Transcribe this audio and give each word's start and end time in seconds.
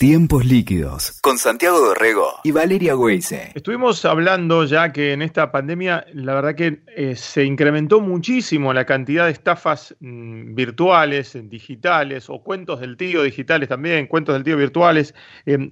Tiempos 0.00 0.46
líquidos 0.46 1.20
con 1.20 1.36
Santiago 1.36 1.78
Dorrego 1.78 2.40
y 2.42 2.52
Valeria 2.52 2.96
Weise. 2.96 3.52
Estuvimos 3.54 4.02
hablando 4.06 4.64
ya 4.64 4.94
que 4.94 5.12
en 5.12 5.20
esta 5.20 5.52
pandemia 5.52 6.06
la 6.14 6.32
verdad 6.32 6.54
que 6.54 6.80
eh, 6.96 7.14
se 7.16 7.44
incrementó 7.44 8.00
muchísimo 8.00 8.72
la 8.72 8.86
cantidad 8.86 9.26
de 9.26 9.32
estafas 9.32 9.94
mm, 10.00 10.54
virtuales, 10.54 11.36
digitales 11.50 12.30
o 12.30 12.42
cuentos 12.42 12.80
del 12.80 12.96
tío 12.96 13.22
digitales 13.24 13.68
también, 13.68 14.06
cuentos 14.06 14.34
del 14.34 14.42
tío 14.42 14.56
virtuales. 14.56 15.14
Eh, 15.44 15.70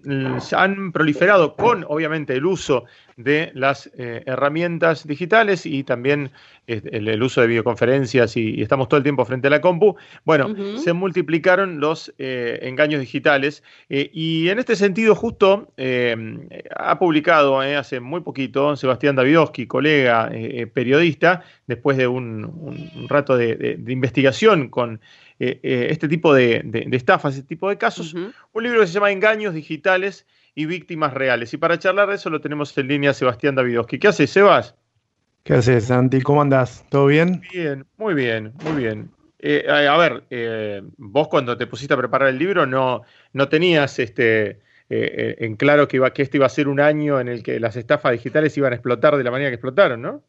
han 0.55 0.93
proliferado 0.93 1.57
con 1.57 1.87
obviamente 1.89 2.35
el 2.35 2.45
uso 2.45 2.85
de 3.19 3.51
las 3.55 3.91
eh, 3.99 4.23
herramientas 4.25 5.07
digitales 5.07 5.67
y 5.67 5.85
también 5.85 6.31
el, 6.67 7.23
uso 7.23 7.41
de 7.41 7.47
videoconferencias 7.47 8.37
y, 8.37 8.63
estamos 8.63 8.89
todo 8.89 8.99
el 8.99 9.03
tiempo 9.03 9.25
frente 9.25 9.49
a 9.49 9.51
la 9.51 9.61
compu. 9.61 9.97
Bueno, 10.25 10.55
se 10.79 10.93
multiplicaron 10.93 11.81
los 11.81 12.13
engaños 12.19 13.01
digitales 13.01 13.63
y 13.89 14.49
en 14.49 14.59
este 14.59 14.77
sentido, 14.77 15.15
justo 15.15 15.73
eh, 15.77 16.17
ha 16.77 16.99
publicado 16.99 17.63
eh, 17.63 17.77
hace 17.77 18.01
muy 18.01 18.21
poquito 18.21 18.77
Sebastián 18.77 19.17
Davidowski, 19.17 19.67
colega 19.67 20.31
eh, 20.33 20.67
periodista, 20.67 21.45
después 21.67 21.97
de 21.97 22.07
un, 22.07 22.89
rato 23.09 23.37
de, 23.37 23.79
investigación 23.89 24.69
con 24.69 25.01
este 25.39 26.09
tipo 26.09 26.35
de, 26.35 26.89
estafas, 26.93 27.37
este 27.37 27.47
tipo 27.47 27.69
de 27.69 27.79
casos, 27.79 28.15
un 28.15 28.63
libro 28.63 28.81
que 28.81 28.87
se 28.89 28.95
llama 28.95 29.13
Engaños 29.13 29.55
Digitales 29.55 30.27
y 30.55 30.67
Víctimas 30.67 31.15
Reales. 31.15 31.53
Y 31.55 31.57
para 31.57 31.79
charlar 31.79 32.09
de 32.09 32.17
eso 32.17 32.31
lo 32.31 32.41
tenemos 32.41 32.77
en 32.77 32.89
línea 32.89 33.15
Sebastián 33.15 33.55
Davidowski. 33.55 33.99
¿Qué 33.99 34.09
haces, 34.09 34.31
Sebas? 34.31 34.75
¿Qué 35.45 35.55
haces, 35.55 35.87
Santi? 35.87 36.21
¿Cómo 36.21 36.43
andas? 36.43 36.85
¿Todo 36.91 37.07
bien? 37.07 37.43
Bien, 37.53 37.87
muy 37.97 38.15
bien, 38.15 38.53
muy 38.65 38.83
bien. 38.83 39.11
Eh, 39.39 39.67
a 39.71 39.97
ver, 39.97 40.25
eh, 40.31 40.83
vos 40.97 41.29
cuando 41.29 41.57
te 41.57 41.67
pusiste 41.67 41.95
a 41.95 41.97
preparar 41.97 42.29
el 42.29 42.39
libro 42.39 42.67
no, 42.67 43.03
no 43.33 43.49
tenías 43.49 43.99
este, 44.01 44.59
eh, 44.91 45.37
en 45.39 45.57
claro 45.57 45.87
que, 45.87 45.97
iba, 45.97 46.13
que 46.13 46.23
este 46.23 46.39
iba 46.39 46.47
a 46.47 46.51
ser 46.51 46.67
un 46.67 46.81
año 46.81 47.21
en 47.21 47.29
el 47.29 47.43
que 47.43 47.61
las 47.61 47.77
estafas 47.77 48.13
digitales 48.13 48.57
iban 48.57 48.73
a 48.73 48.77
explotar 48.77 49.17
de 49.17 49.25
la 49.25 49.31
manera 49.31 49.51
que 49.51 49.55
explotaron, 49.55 50.03
¿no? 50.03 50.23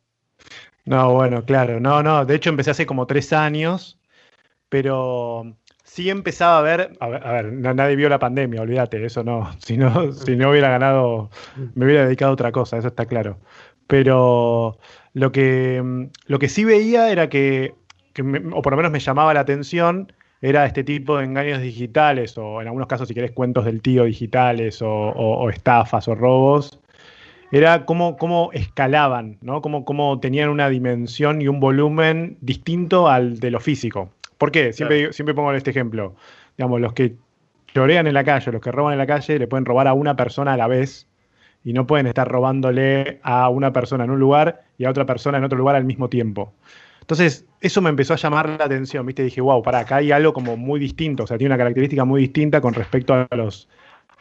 No, 0.86 1.14
bueno, 1.14 1.44
claro, 1.44 1.80
no, 1.80 2.04
no. 2.04 2.26
De 2.26 2.36
hecho 2.36 2.50
empecé 2.50 2.72
hace 2.72 2.86
como 2.86 3.08
tres 3.08 3.34
años, 3.34 4.00
pero 4.70 5.56
sí 5.90 6.10
empezaba 6.10 6.60
a 6.60 6.62
ver, 6.62 6.92
a 7.00 7.08
ver, 7.08 7.52
nadie 7.52 7.96
vio 7.96 8.10
la 8.10 8.20
pandemia, 8.20 8.62
olvídate, 8.62 9.04
eso 9.04 9.24
no. 9.24 9.52
Si 9.60 9.78
no, 9.78 10.12
si 10.14 10.36
no 10.36 10.52
hubiera 10.52 10.70
ganado, 10.70 11.30
me 11.76 11.86
hubiera 11.86 12.06
dedicado 12.06 12.32
a 12.32 12.34
otra 12.34 12.52
cosa, 12.52 12.78
eso 12.78 12.88
está 12.90 13.06
claro. 13.06 13.38
Pero 13.88 14.78
lo 15.14 15.32
que, 15.32 16.10
lo 16.28 16.40
que 16.40 16.50
sí 16.50 16.64
veía 16.64 17.12
era 17.12 17.30
que 17.30 17.74
o 18.54 18.62
por 18.62 18.74
lo 18.74 18.78
menos 18.78 18.92
me 18.92 19.00
llamaba 19.00 19.34
la 19.34 19.42
atención, 19.42 20.12
era 20.42 20.66
este 20.66 20.84
tipo 20.84 21.18
de 21.18 21.26
engaños 21.26 21.62
digitales, 21.62 22.38
o 22.38 22.62
en 22.62 22.68
algunos 22.68 22.88
casos, 22.88 23.08
si 23.08 23.14
querés, 23.14 23.32
cuentos 23.32 23.66
del 23.66 23.82
tío 23.82 24.06
digitales, 24.06 24.82
o, 24.82 25.50
estafas 25.50 26.08
o 26.08 26.16
robos, 26.16 26.80
era 27.52 27.86
cómo, 27.86 28.18
cómo 28.18 28.52
escalaban, 28.54 29.38
¿no? 29.42 29.62
Cómo, 29.62 29.84
cómo, 29.86 30.20
tenían 30.20 30.50
una 30.50 30.70
dimensión 30.70 31.42
y 31.42 31.48
un 31.48 31.60
volumen 31.60 32.38
distinto 32.42 33.08
al 33.08 33.40
de 33.40 33.52
lo 33.52 33.60
físico. 33.60 34.12
¿Por 34.40 34.52
qué? 34.52 34.74
Siempre, 34.74 35.14
siempre 35.14 35.36
pongo 35.36 35.54
este 35.54 35.70
ejemplo. 35.70 36.16
Digamos, 36.58 36.82
los 36.82 36.94
que 36.94 37.16
llorean 37.76 38.08
en 38.08 38.14
la 38.14 38.24
calle, 38.24 38.52
los 38.52 38.62
que 38.62 38.72
roban 38.72 38.94
en 38.94 38.98
la 38.98 39.06
calle, 39.06 39.38
le 39.38 39.48
pueden 39.48 39.66
robar 39.66 39.88
a 39.88 39.94
una 39.94 40.16
persona 40.16 40.54
a 40.54 40.58
la 40.58 40.68
vez 40.68 41.08
y 41.64 41.74
no 41.74 41.86
pueden 41.86 42.08
estar 42.08 42.28
robándole 42.28 43.20
a 43.22 43.50
una 43.50 43.74
persona 43.74 44.06
en 44.06 44.12
un 44.12 44.20
lugar 44.20 44.62
y 44.78 44.86
a 44.86 44.90
otra 44.90 45.06
persona 45.06 45.38
en 45.38 45.44
otro 45.44 45.58
lugar 45.58 45.76
al 45.76 45.84
mismo 45.84 46.10
tiempo. 46.10 46.54
Entonces, 47.02 47.46
eso 47.60 47.82
me 47.82 47.90
empezó 47.90 48.14
a 48.14 48.18
llamar 48.18 48.48
la 48.48 48.64
atención, 48.64 49.06
¿viste? 49.06 49.24
Dije, 49.24 49.42
wow, 49.42 49.62
para 49.62 49.80
acá 49.80 49.98
hay 49.98 50.14
algo 50.14 50.32
como 50.32 50.56
muy 50.56 50.80
distinto, 50.80 51.24
o 51.24 51.28
sea, 51.28 51.38
tiene 51.38 51.54
una 51.54 51.58
característica 51.58 52.06
muy 52.06 52.22
distinta 52.22 52.62
con 52.62 52.74
respecto 52.74 53.14
a 53.14 53.36
los, 53.36 53.68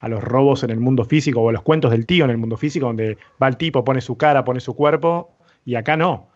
a 0.01 0.09
los 0.09 0.25
robos 0.25 0.65
en 0.65 0.71
el 0.71 0.81
mundo 0.81 1.05
físico 1.05 1.41
o 1.43 1.51
a 1.51 1.53
los 1.53 1.63
cuentos 1.63 1.93
del 1.93 2.07
tío 2.07 2.25
en 2.25 2.33
el 2.33 2.39
mundo 2.39 2.57
físico, 2.57 2.87
donde 2.87 3.19
va 3.41 3.47
el 3.47 3.57
tipo, 3.57 3.85
pone 3.85 4.01
su 4.01 4.17
cara, 4.17 4.45
pone 4.45 4.59
su 4.59 4.75
cuerpo, 4.75 5.31
y 5.65 5.77
acá 5.77 5.97
no. 5.97 6.29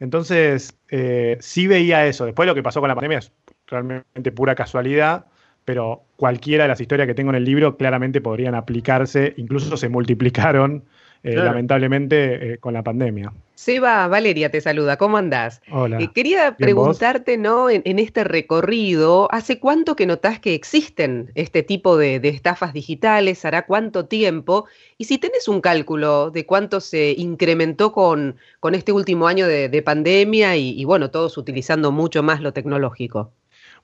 Entonces, 0.00 0.76
eh, 0.88 1.36
sí 1.40 1.66
veía 1.66 2.06
eso. 2.06 2.26
Después 2.26 2.46
lo 2.46 2.54
que 2.54 2.62
pasó 2.62 2.80
con 2.80 2.88
la 2.88 2.94
pandemia 2.94 3.18
es 3.18 3.32
realmente 3.66 4.32
pura 4.32 4.54
casualidad, 4.54 5.26
pero 5.64 6.02
cualquiera 6.16 6.64
de 6.64 6.68
las 6.68 6.80
historias 6.80 7.06
que 7.06 7.14
tengo 7.14 7.30
en 7.30 7.36
el 7.36 7.44
libro 7.44 7.76
claramente 7.76 8.20
podrían 8.20 8.54
aplicarse, 8.54 9.34
incluso 9.36 9.76
se 9.76 9.88
multiplicaron 9.88 10.84
eh, 11.24 11.36
lamentablemente 11.36 12.52
eh, 12.52 12.58
con 12.58 12.74
la 12.74 12.82
pandemia. 12.82 13.32
Seba, 13.54 14.06
Valeria 14.08 14.50
te 14.50 14.60
saluda, 14.60 14.98
¿cómo 14.98 15.16
andás? 15.16 15.62
Hola. 15.70 15.98
Eh, 15.98 16.10
quería 16.14 16.54
preguntarte, 16.54 17.38
¿no? 17.38 17.70
En, 17.70 17.98
este 17.98 18.24
recorrido, 18.24 19.28
¿hace 19.32 19.58
cuánto 19.58 19.96
que 19.96 20.04
notás 20.04 20.38
que 20.38 20.54
existen 20.54 21.30
este 21.34 21.62
tipo 21.62 21.96
de, 21.96 22.16
estafas 22.24 22.74
digitales? 22.74 23.44
¿Hará 23.46 23.64
cuánto 23.64 24.04
tiempo? 24.04 24.66
Y 24.98 25.04
si 25.04 25.16
tenés 25.16 25.48
un 25.48 25.62
cálculo 25.62 26.30
de 26.30 26.44
cuánto 26.44 26.80
se 26.80 27.14
incrementó 27.16 27.92
con, 27.92 28.36
con 28.60 28.74
este 28.74 28.92
último 28.92 29.26
año 29.26 29.46
de, 29.46 29.82
pandemia 29.82 30.56
y, 30.56 30.84
bueno, 30.84 31.10
todos 31.10 31.38
utilizando 31.38 31.90
mucho 31.90 32.22
más 32.22 32.42
lo 32.42 32.52
tecnológico. 32.52 33.32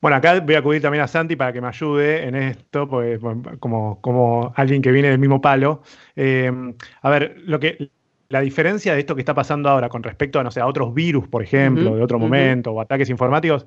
Bueno, 0.01 0.17
acá 0.17 0.41
voy 0.41 0.55
a 0.55 0.59
acudir 0.61 0.81
también 0.81 1.05
a 1.05 1.09
Santi 1.09 1.37
para 1.37 1.53
que 1.53 1.61
me 1.61 1.69
ayude 1.69 2.25
en 2.27 2.35
esto, 2.35 2.89
pues, 2.89 3.21
como, 3.59 4.01
como 4.01 4.53
alguien 4.57 4.81
que 4.81 4.93
viene 4.93 5.09
del 5.09 5.19
mismo 5.19 5.41
palo. 5.41 5.83
Eh, 6.17 6.51
a 7.03 7.11
ver, 7.11 7.37
lo 7.45 7.61
que 7.61 7.91
la 8.31 8.41
diferencia 8.41 8.95
de 8.95 9.01
esto 9.01 9.15
que 9.15 9.21
está 9.21 9.35
pasando 9.35 9.69
ahora 9.69 9.89
con 9.89 10.03
respecto 10.03 10.39
a, 10.39 10.45
no 10.45 10.51
sé, 10.51 10.61
a 10.61 10.67
otros 10.67 10.95
virus, 10.95 11.29
por 11.29 11.43
ejemplo, 11.43 11.97
de 11.97 12.03
otro 12.03 12.19
momento, 12.19 12.71
o 12.73 12.81
ataques 12.81 13.11
informáticos, 13.11 13.67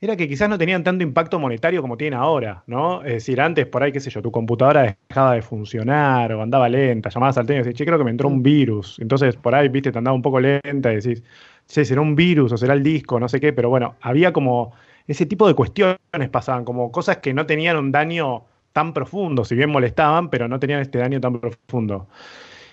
era 0.00 0.16
que 0.16 0.26
quizás 0.26 0.48
no 0.48 0.56
tenían 0.56 0.82
tanto 0.82 1.04
impacto 1.04 1.38
monetario 1.38 1.82
como 1.82 1.98
tienen 1.98 2.18
ahora, 2.18 2.64
¿no? 2.66 3.04
Es 3.04 3.12
decir, 3.12 3.38
antes 3.40 3.66
por 3.66 3.82
ahí, 3.82 3.92
qué 3.92 4.00
sé 4.00 4.08
yo, 4.08 4.22
tu 4.22 4.30
computadora 4.32 4.96
dejaba 5.08 5.34
de 5.34 5.42
funcionar 5.42 6.32
o 6.32 6.40
andaba 6.42 6.70
lenta, 6.70 7.10
llamabas 7.10 7.36
al 7.36 7.44
técnico 7.44 7.66
y 7.66 7.68
decías, 7.68 7.78
che, 7.78 7.84
creo 7.84 7.98
que 7.98 8.04
me 8.04 8.10
entró 8.10 8.26
un 8.28 8.42
virus. 8.42 8.98
Entonces, 9.00 9.36
por 9.36 9.54
ahí, 9.54 9.68
viste, 9.68 9.92
te 9.92 9.98
andaba 9.98 10.14
un 10.14 10.22
poco 10.22 10.40
lenta 10.40 10.90
y 10.92 10.96
decís, 10.96 11.22
che, 11.66 11.84
será 11.84 12.00
un 12.00 12.16
virus 12.16 12.52
o 12.52 12.56
será 12.56 12.72
el 12.72 12.82
disco, 12.82 13.20
no 13.20 13.28
sé 13.28 13.38
qué, 13.38 13.52
pero 13.52 13.68
bueno, 13.68 13.96
había 14.00 14.32
como 14.32 14.72
ese 15.06 15.26
tipo 15.26 15.48
de 15.48 15.54
cuestiones 15.54 15.98
pasaban, 16.30 16.64
como 16.64 16.92
cosas 16.92 17.18
que 17.18 17.34
no 17.34 17.46
tenían 17.46 17.76
un 17.76 17.92
daño 17.92 18.44
tan 18.72 18.92
profundo, 18.92 19.44
si 19.44 19.54
bien 19.54 19.70
molestaban, 19.70 20.30
pero 20.30 20.48
no 20.48 20.60
tenían 20.60 20.80
este 20.80 20.98
daño 20.98 21.20
tan 21.20 21.40
profundo. 21.40 22.08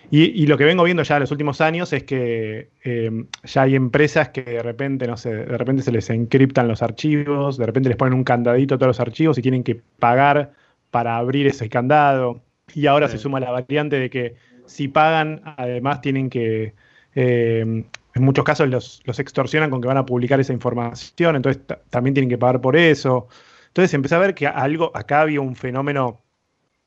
Y, 0.10 0.48
lo 0.48 0.58
que 0.58 0.64
vengo 0.64 0.86
viendo 0.86 1.04
ya 1.04 1.18
en 1.18 1.22
los 1.22 1.32
últimos 1.32 1.60
años 1.60 1.92
es 1.92 2.04
que 2.04 2.70
eh, 2.86 3.26
ya 3.44 3.64
hay 3.64 3.76
empresas 3.76 4.30
que 4.30 4.42
de 4.42 4.64
repente, 4.64 5.06
no 5.06 5.18
sé, 5.18 5.36
de 5.36 5.58
repente 5.58 5.84
se 5.84 5.92
les 5.92 6.10
encriptan 6.10 6.70
los 6.70 6.82
archivos, 6.82 7.58
de 7.58 7.66
repente 7.66 7.90
les 7.90 7.98
ponen 7.98 8.14
un 8.14 8.24
candadito 8.24 8.76
a 8.76 8.78
todos 8.78 8.88
los 8.88 9.00
archivos 9.02 9.38
y 9.38 9.42
tienen 9.42 9.66
que 9.66 9.76
pagar 10.00 10.54
para 10.92 11.18
abrir 11.18 11.48
ese 11.48 11.68
candado. 11.68 12.42
Y 12.74 12.86
ahora 12.88 13.10
se 13.10 13.18
suma 13.18 13.42
la 13.42 13.52
variante 13.52 14.00
de 14.00 14.10
que 14.10 14.36
si 14.66 14.88
pagan, 14.88 15.42
además 15.58 16.00
tienen 16.00 16.30
que 16.30 16.74
eh, 17.16 17.84
en 18.18 18.26
muchos 18.26 18.44
casos 18.44 18.68
los, 18.70 19.20
extorsionan 19.20 19.70
con 19.70 19.82
que 19.82 19.88
van 19.88 19.98
a 19.98 20.06
publicar 20.06 20.40
esa 20.40 20.54
información, 20.54 21.36
entonces 21.36 21.64
también 21.90 22.14
tienen 22.14 22.30
que 22.30 22.38
pagar 22.38 22.62
por 22.62 22.76
eso. 22.76 23.28
Entonces 23.68 23.94
empecé 23.94 24.16
a 24.16 24.20
ver 24.20 24.36
que 24.36 24.48
algo, 24.48 24.92
acá 24.96 25.22
había 25.22 25.42
un 25.42 25.56
fenómeno 25.56 26.24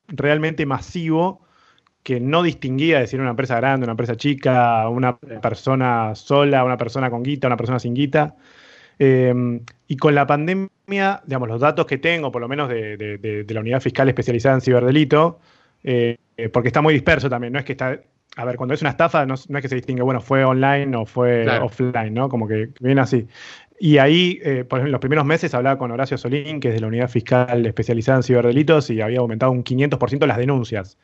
realmente 0.07 0.65
masivo 0.65 1.41
que 2.03 2.19
no 2.19 2.43
distinguía 2.43 2.95
de 2.95 3.01
decir 3.01 3.21
una 3.21 3.29
empresa 3.29 3.55
grande, 3.57 3.85
una 3.85 3.91
empresa 3.91 4.15
chica, 4.15 4.89
una 4.89 5.17
persona 5.17 6.15
sola, 6.15 6.63
una 6.63 6.77
persona 6.77 7.09
con 7.09 7.23
guita, 7.23 7.47
una 7.47 7.57
persona 7.57 7.79
sin 7.79 7.93
guita. 7.93 8.35
Eh, 8.97 9.33
y 9.87 9.97
con 9.97 10.15
la 10.15 10.27
pandemia, 10.27 11.21
digamos, 11.25 11.49
los 11.49 11.61
datos 11.61 11.85
que 11.85 11.97
tengo, 11.97 12.31
por 12.31 12.41
lo 12.41 12.47
menos 12.47 12.69
de, 12.69 13.45
la 13.47 13.59
unidad 13.59 13.81
fiscal 13.81 14.09
especializada 14.09 14.55
en 14.55 14.61
ciberdelito, 14.61 15.39
eh, 15.83 16.17
porque 16.51 16.69
está 16.69 16.81
muy 16.81 16.93
disperso 16.93 17.29
también, 17.29 17.53
no 17.53 17.59
es 17.59 17.65
que 17.65 17.73
está 17.73 17.99
a 18.37 18.45
ver, 18.45 18.55
cuando 18.55 18.73
es 18.73 18.81
una 18.81 18.91
estafa 18.91 19.25
no, 19.25 19.33
es 19.33 19.47
que 19.61 19.67
se 19.67 19.75
distingue, 19.75 20.03
bueno, 20.03 20.21
fue 20.21 20.43
online 20.45 20.95
o 20.95 21.05
fue 21.05 21.45
offline, 21.59 22.13
¿no? 22.13 22.29
Como 22.29 22.47
que 22.47 22.69
viene 22.79 23.01
así. 23.01 23.27
Y 23.79 23.97
ahí, 23.97 24.39
eh, 24.43 24.63
por 24.63 24.77
ejemplo, 24.77 24.89
en 24.89 24.91
los 24.91 25.01
primeros 25.01 25.25
meses 25.25 25.53
hablaba 25.53 25.77
con 25.77 25.91
Horacio 25.91 26.17
Solín, 26.17 26.59
que 26.59 26.69
es 26.69 26.75
de 26.75 26.81
la 26.81 26.87
unidad 26.87 27.09
fiscal 27.09 27.65
especializada 27.65 28.19
en 28.19 28.23
ciberdelitos, 28.23 28.89
y 28.91 29.01
había 29.01 29.19
aumentado 29.19 29.51
un 29.51 29.63
500% 29.63 30.25
las 30.27 30.37
denuncias. 30.37 30.97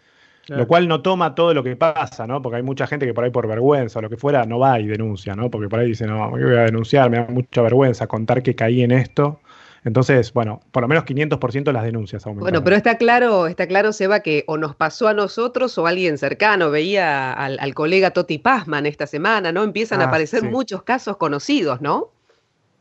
Lo 0.48 0.66
cual 0.66 0.88
no 0.88 1.02
toma 1.02 1.36
todo 1.36 1.54
lo 1.54 1.62
que 1.62 1.76
pasa, 1.76 2.26
¿no? 2.26 2.42
Porque 2.42 2.58
hay 2.58 2.64
mucha 2.64 2.88
gente 2.88 3.06
que 3.06 3.14
por 3.14 3.26
ahí 3.26 3.32
por 3.32 3.48
vergüenza 3.48 4.00
o 4.00 4.02
lo 4.02 4.10
que 4.10 4.16
fuera 4.16 4.46
no 4.46 4.60
va 4.60 4.80
y 4.80 4.88
denuncia, 4.88 5.36
¿no? 5.36 5.52
Porque 5.52 5.68
por 5.68 5.80
ahí 5.80 5.88
dice, 5.88 6.08
no, 6.08 6.32
me 6.32 6.46
voy 6.46 6.56
a 6.56 6.62
denunciar, 6.62 7.10
me 7.10 7.18
da 7.18 7.28
mucha 7.28 7.62
vergüenza 7.62 8.08
contar 8.08 8.42
que 8.42 8.56
caí 8.56 8.82
en 8.82 8.92
esto. 8.92 9.42
Entonces, 9.88 10.34
bueno, 10.34 10.60
por 10.72 10.84
lo 10.84 10.90
menos 10.90 11.06
500% 11.06 11.72
las 11.72 11.84
denuncias 11.84 12.26
aumentaron. 12.26 12.52
Bueno, 12.52 12.64
pero 12.64 12.76
está 12.76 12.98
claro, 12.98 13.48
está 13.48 13.68
claro, 13.68 13.94
Seba, 13.94 14.20
que 14.20 14.44
o 14.46 14.58
nos 14.58 14.76
pasó 14.76 15.08
a 15.08 15.14
nosotros 15.14 15.78
o 15.78 15.86
a 15.86 15.90
alguien 15.90 16.18
cercano. 16.18 16.70
Veía 16.70 17.32
al, 17.32 17.74
colega 17.74 18.12
Toti 18.12 18.38
Pazman 18.38 18.86
esta 18.86 19.08
semana, 19.08 19.54
¿no? 19.54 19.64
Empiezan 19.64 20.02
a 20.02 20.04
ah, 20.04 20.08
aparecer 20.08 20.44
muchos 20.44 20.84
casos 20.84 21.16
conocidos, 21.16 21.80
¿no? 21.80 22.12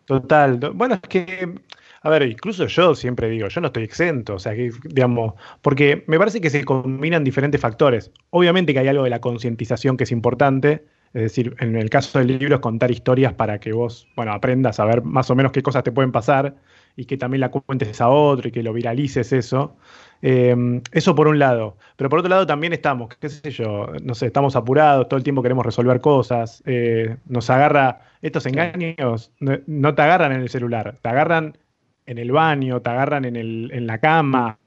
Total. 0.07 0.59
Bueno, 0.75 0.97
es 0.97 1.09
que, 1.09 1.55
a 2.03 2.11
ver, 2.11 2.23
incluso 2.23 2.67
yo 2.67 2.97
siempre 2.97 3.29
digo, 3.29 3.47
yo 3.47 3.61
no 3.61 3.69
estoy 3.69 3.85
exento, 3.85 4.35
o 4.35 4.39
sea, 4.41 4.57
que, 4.57 4.73
digamos, 4.83 5.35
porque 5.63 6.03
me 6.09 6.19
parece 6.19 6.41
que 6.41 6.51
se 6.51 6.65
combinan 6.65 7.23
diferentes 7.23 7.61
factores. 7.61 8.11
Obviamente 8.31 8.73
que 8.73 8.81
hay 8.81 8.89
algo 8.89 9.05
de 9.05 9.11
la 9.11 9.21
concientización 9.21 9.97
que 9.97 10.05
es 10.05 10.11
importante, 10.11 10.85
es 11.17 11.23
decir, 11.23 11.57
en 11.61 11.77
el 11.77 11.89
caso 11.89 12.19
del 12.19 12.39
libro 12.39 12.57
es 12.57 12.61
contar 12.61 12.91
historias 12.91 13.33
para 13.33 13.59
que 13.59 13.73
vos, 13.73 14.07
bueno, 14.17 14.33
aprendas 14.35 14.79
a 14.79 14.85
ver 14.85 15.03
más 15.03 15.31
o 15.31 15.35
menos 15.35 15.51
qué 15.51 15.63
cosas 15.63 15.83
te 15.83 15.91
pueden 15.91 16.13
pasar 16.13 16.57
y 16.95 17.07
que 17.07 17.17
también 17.17 17.41
la 17.41 17.49
cuentes 17.49 18.03
a 18.03 18.11
otro 18.11 18.49
y 18.49 18.53
que 18.53 18.63
lo 18.63 18.75
viralices 18.75 19.33
eso. 19.33 19.79
Eh, 20.21 20.55
eso 20.93 21.15
por 21.15 21.27
un 21.29 21.39
lado. 21.39 21.79
Pero 21.97 22.11
por 22.11 22.19
otro 22.19 22.29
lado 22.29 22.47
también 22.47 22.75
estamos, 22.75 23.09
qué 23.19 23.31
sé 23.31 23.51
yo, 23.51 23.87
no 24.03 24.15
sé, 24.15 24.27
estamos 24.27 24.57
apurados, 24.57 25.09
todo 25.09 25.17
el 25.17 25.25
tiempo 25.25 25.43
queremos 25.43 25.65
resolver 25.65 26.03
cosas, 26.03 26.63
eh, 26.67 27.17
nos 27.25 27.49
agarra, 27.49 28.03
estos 28.21 28.45
engaños 28.45 29.33
no, 29.41 29.95
te 29.95 30.03
agarran 30.03 30.33
en 30.33 30.43
el 30.43 30.51
celular, 30.51 30.99
te 31.01 31.09
agarran 31.09 31.57
en 32.05 32.19
el 32.19 32.31
baño, 32.31 32.83
te 32.83 32.91
agarran 32.91 33.25
en, 33.25 33.37
el, 33.37 33.71
en 33.73 33.87
la 33.87 33.97
cama, 34.01 34.59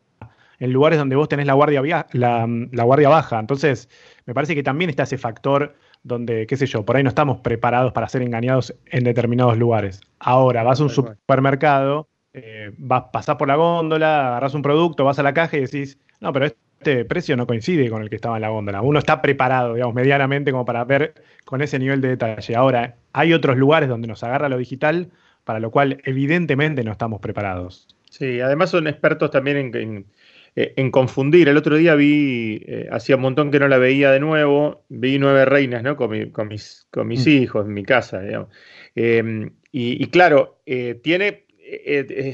en 0.57 0.73
lugares 0.73 0.97
donde 0.97 1.15
vos 1.15 1.29
tenés 1.29 1.45
la 1.45 1.53
guardia, 1.53 2.07
la, 2.13 2.47
la 2.71 2.83
guardia 2.83 3.09
baja. 3.09 3.39
Entonces, 3.39 3.87
me 4.25 4.33
parece 4.33 4.55
que 4.55 4.63
también 4.63 4.89
está 4.89 5.03
ese 5.03 5.19
factor 5.19 5.75
donde, 6.03 6.47
qué 6.47 6.57
sé 6.57 6.65
yo, 6.65 6.85
por 6.85 6.95
ahí 6.95 7.03
no 7.03 7.09
estamos 7.09 7.39
preparados 7.39 7.91
para 7.93 8.09
ser 8.09 8.21
engañados 8.21 8.75
en 8.85 9.03
determinados 9.03 9.57
lugares. 9.57 10.01
Ahora, 10.19 10.63
vas 10.63 10.79
a 10.79 10.83
un 10.83 10.89
supermercado 10.89 12.07
eh, 12.33 12.71
vas, 12.77 13.05
pasás 13.11 13.35
por 13.37 13.47
la 13.47 13.55
góndola, 13.55 14.27
agarras 14.27 14.53
un 14.53 14.61
producto, 14.61 15.03
vas 15.03 15.19
a 15.19 15.23
la 15.23 15.33
caja 15.33 15.57
y 15.57 15.61
decís, 15.61 15.97
no, 16.19 16.31
pero 16.31 16.45
este 16.45 17.05
precio 17.05 17.35
no 17.35 17.47
coincide 17.47 17.89
con 17.89 18.01
el 18.01 18.09
que 18.09 18.15
estaba 18.15 18.37
en 18.37 18.41
la 18.41 18.49
góndola. 18.49 18.81
Uno 18.81 18.99
está 18.99 19.21
preparado, 19.21 19.73
digamos, 19.73 19.95
medianamente 19.95 20.51
como 20.51 20.65
para 20.65 20.83
ver 20.83 21.15
con 21.45 21.61
ese 21.61 21.79
nivel 21.79 22.01
de 22.01 22.09
detalle. 22.09 22.55
Ahora, 22.55 22.95
hay 23.13 23.33
otros 23.33 23.57
lugares 23.57 23.89
donde 23.89 24.07
nos 24.07 24.23
agarra 24.23 24.49
lo 24.49 24.57
digital, 24.57 25.09
para 25.43 25.59
lo 25.59 25.71
cual 25.71 26.01
evidentemente 26.05 26.83
no 26.83 26.91
estamos 26.91 27.19
preparados. 27.19 27.87
Sí, 28.09 28.39
además 28.41 28.69
son 28.69 28.87
expertos 28.87 29.31
también 29.31 29.57
en, 29.57 29.75
en, 29.75 30.05
confundir. 30.91 31.49
El 31.49 31.57
otro 31.57 31.75
día 31.75 31.95
vi, 31.95 32.61
eh, 32.67 32.87
hacía 32.91 33.15
un 33.15 33.21
montón 33.21 33.51
que 33.51 33.59
no 33.59 33.67
la 33.67 33.77
veía 33.77 34.11
de 34.11 34.19
nuevo, 34.19 34.85
vi 34.89 35.19
Nueve 35.19 35.45
Reinas, 35.45 35.83
¿no? 35.83 35.95
Con, 35.95 36.09
mis, 36.09 36.87
con 36.91 37.07
mis 37.07 37.25
mm. 37.25 37.29
hijos 37.29 37.65
en 37.65 37.73
mi 37.73 37.83
casa, 37.83 38.21
digamos. 38.21 38.49
Eh, 38.95 39.49
y, 39.71 40.07
claro, 40.07 40.61
tiene 41.03 41.45
eh, 41.71 42.33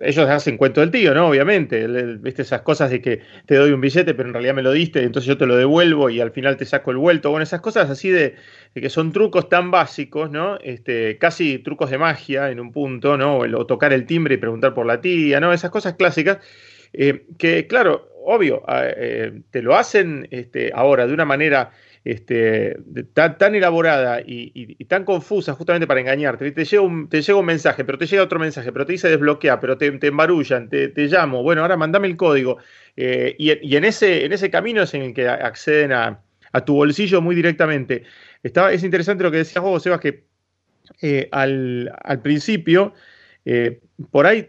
ellos 0.00 0.28
hacen 0.28 0.56
cuento 0.56 0.80
del 0.80 0.90
tío, 0.90 1.14
¿no? 1.14 1.28
Obviamente, 1.28 1.86
viste 2.18 2.42
esas 2.42 2.62
cosas 2.62 2.90
de 2.90 3.02
que 3.02 3.20
te 3.44 3.56
doy 3.56 3.72
un 3.72 3.80
billete, 3.80 4.14
pero 4.14 4.28
en 4.28 4.32
realidad 4.32 4.54
me 4.54 4.62
lo 4.62 4.72
diste, 4.72 5.02
entonces 5.02 5.28
yo 5.28 5.36
te 5.36 5.46
lo 5.46 5.56
devuelvo 5.56 6.08
y 6.08 6.20
al 6.20 6.30
final 6.30 6.56
te 6.56 6.64
saco 6.64 6.90
el 6.90 6.96
vuelto. 6.96 7.30
Bueno, 7.30 7.42
esas 7.42 7.60
cosas 7.60 7.90
así 7.90 8.08
de, 8.08 8.34
que 8.74 8.88
son 8.88 9.12
trucos 9.12 9.50
tan 9.50 9.70
básicos, 9.70 10.30
¿no? 10.30 10.58
Este, 10.62 11.18
casi 11.18 11.58
trucos 11.58 11.90
de 11.90 11.98
magia 11.98 12.50
en 12.50 12.60
un 12.60 12.72
punto, 12.72 13.18
¿no? 13.18 13.38
O, 13.38 13.66
tocar 13.66 13.92
el 13.92 14.06
timbre 14.06 14.36
y 14.36 14.38
preguntar 14.38 14.72
por 14.72 14.86
la 14.86 15.00
tía, 15.02 15.38
¿no? 15.38 15.52
Esas 15.52 15.70
cosas 15.70 15.94
clásicas 15.94 16.38
eh, 16.96 17.26
que, 17.38 17.66
claro, 17.66 18.08
obvio, 18.24 18.62
ah, 18.66 18.84
eh, 18.84 19.42
te 19.50 19.62
lo 19.62 19.76
hacen 19.76 20.26
este, 20.30 20.72
ahora 20.74 21.06
de 21.06 21.14
una 21.14 21.24
manera 21.24 21.70
este, 22.04 22.76
tan, 23.12 23.54
elaborada 23.54 24.20
y, 24.24 24.84
tan 24.86 25.04
confusa 25.04 25.54
justamente 25.54 25.86
para 25.86 26.00
engañarte. 26.00 26.50
Te 26.52 26.64
llega, 26.64 26.82
un, 26.82 27.08
te 27.08 27.20
llega 27.20 27.38
un 27.38 27.46
mensaje, 27.46 27.84
pero 27.84 27.98
te 27.98 28.06
llega 28.06 28.22
otro 28.22 28.38
mensaje, 28.38 28.72
pero 28.72 28.86
te 28.86 28.92
dice 28.92 29.08
desbloquea, 29.08 29.60
pero 29.60 29.76
te, 29.76 29.90
te 29.92 30.06
embarullan, 30.08 30.68
te, 30.68 30.92
llamo, 30.96 31.42
bueno, 31.42 31.62
ahora 31.62 31.76
mandame 31.76 32.08
el 32.08 32.16
código. 32.16 32.58
Eh, 32.96 33.34
y, 33.38 33.76
en, 33.76 33.84
ese, 33.84 34.24
en 34.24 34.32
ese 34.32 34.50
camino 34.50 34.82
es 34.82 34.94
en 34.94 35.02
el 35.02 35.14
que 35.14 35.28
acceden 35.28 35.92
a, 35.92 36.22
tu 36.64 36.74
bolsillo 36.74 37.20
muy 37.20 37.34
directamente. 37.34 38.04
Estaba, 38.42 38.72
es 38.72 38.82
interesante 38.82 39.22
lo 39.22 39.30
que 39.30 39.38
decías 39.38 39.62
vos, 39.62 39.82
Sebas, 39.82 40.00
que 40.00 40.24
al, 41.30 42.20
principio... 42.22 42.94
por 44.10 44.26
ahí 44.26 44.48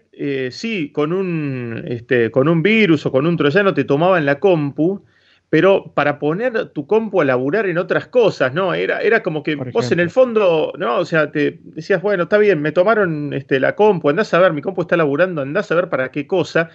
sí, 0.51 0.91
con 0.91 1.13
un, 1.13 1.83
este, 1.87 2.31
con 2.31 2.47
un 2.47 2.61
virus 2.61 3.05
o 3.05 3.11
con 3.11 3.25
un 3.25 3.37
troyano 3.37 3.73
te 3.73 3.83
tomaban 3.83 4.25
la 4.25 4.39
compu 4.39 5.03
pero 5.49 5.93
para 5.93 6.19
poner 6.19 6.69
tu 6.69 6.85
compu 6.87 7.21
a 7.21 7.25
laburar 7.25 7.67
en 7.67 7.77
otras 7.77 8.07
cosas, 8.07 8.53
¿no? 8.53 8.73
Era, 8.73 8.99
era 8.99 9.23
como 9.23 9.43
que 9.43 9.55
vos 9.55 9.91
en 9.91 9.99
el 10.01 10.09
fondo, 10.09 10.73
¿no? 10.77 10.97
O 10.97 11.05
sea, 11.05 11.31
te 11.31 11.59
decías, 11.63 12.01
bueno, 12.01 12.23
está 12.23 12.37
bien, 12.37 12.61
me 12.61 12.73
tomaron 12.73 13.33
este, 13.33 13.59
la 13.59 13.75
compu, 13.75 14.09
andás 14.09 14.33
a 14.33 14.39
ver, 14.39 14.51
mi 14.51 14.61
compu 14.61 14.81
está 14.81 14.97
laburando, 14.97 15.41
andás 15.41 15.71
a 15.71 15.75
ver 15.75 15.89
para 15.89 16.11
qué 16.11 16.27
cosa, 16.27 16.69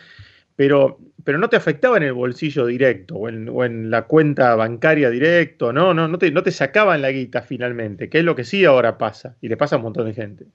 pero, 0.57 0.99
pero 1.23 1.37
no 1.37 1.51
te 1.51 1.57
afectaba 1.57 1.99
en 1.99 2.05
el 2.05 2.15
bolsillo 2.15 2.65
directo 2.67 3.17
o 3.17 3.29
en, 3.29 3.91
la 3.91 4.07
cuenta 4.07 4.55
bancaria 4.55 5.11
directo, 5.11 5.73
¿no? 5.75 5.93
No, 5.93 6.09
no, 6.09 6.17
te, 6.17 6.31
no 6.31 6.43
te 6.43 6.51
sacaban 6.51 7.03
la 7.03 7.11
guita 7.11 7.43
finalmente, 7.43 8.09
que 8.09 8.21
es 8.21 8.25
lo 8.25 8.35
que 8.35 8.45
sí 8.45 8.65
ahora 8.65 8.97
pasa, 8.97 9.37
y 9.43 9.49
le 9.49 9.59
pasa 9.59 9.77
a 9.77 9.79
un 9.79 9.85
montón 9.85 10.07
de 10.07 10.15
gente. 10.15 10.47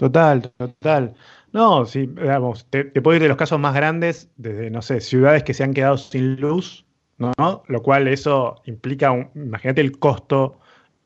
Total, 0.00 0.50
total. 0.56 1.14
No, 1.52 1.84
sí, 1.84 2.06
digamos, 2.06 2.64
te, 2.70 2.84
te 2.84 3.02
puedo 3.02 3.16
ir 3.16 3.22
de 3.22 3.28
los 3.28 3.36
casos 3.36 3.60
más 3.60 3.74
grandes, 3.74 4.30
desde, 4.36 4.70
no 4.70 4.80
sé, 4.80 5.00
ciudades 5.00 5.42
que 5.42 5.52
se 5.52 5.62
han 5.62 5.74
quedado 5.74 5.98
sin 5.98 6.40
luz 6.40 6.86
¿no? 7.20 7.62
Lo 7.66 7.82
cual 7.82 8.08
eso 8.08 8.62
implica, 8.64 9.30
imagínate 9.34 9.82
el 9.82 9.98
costo 9.98 10.58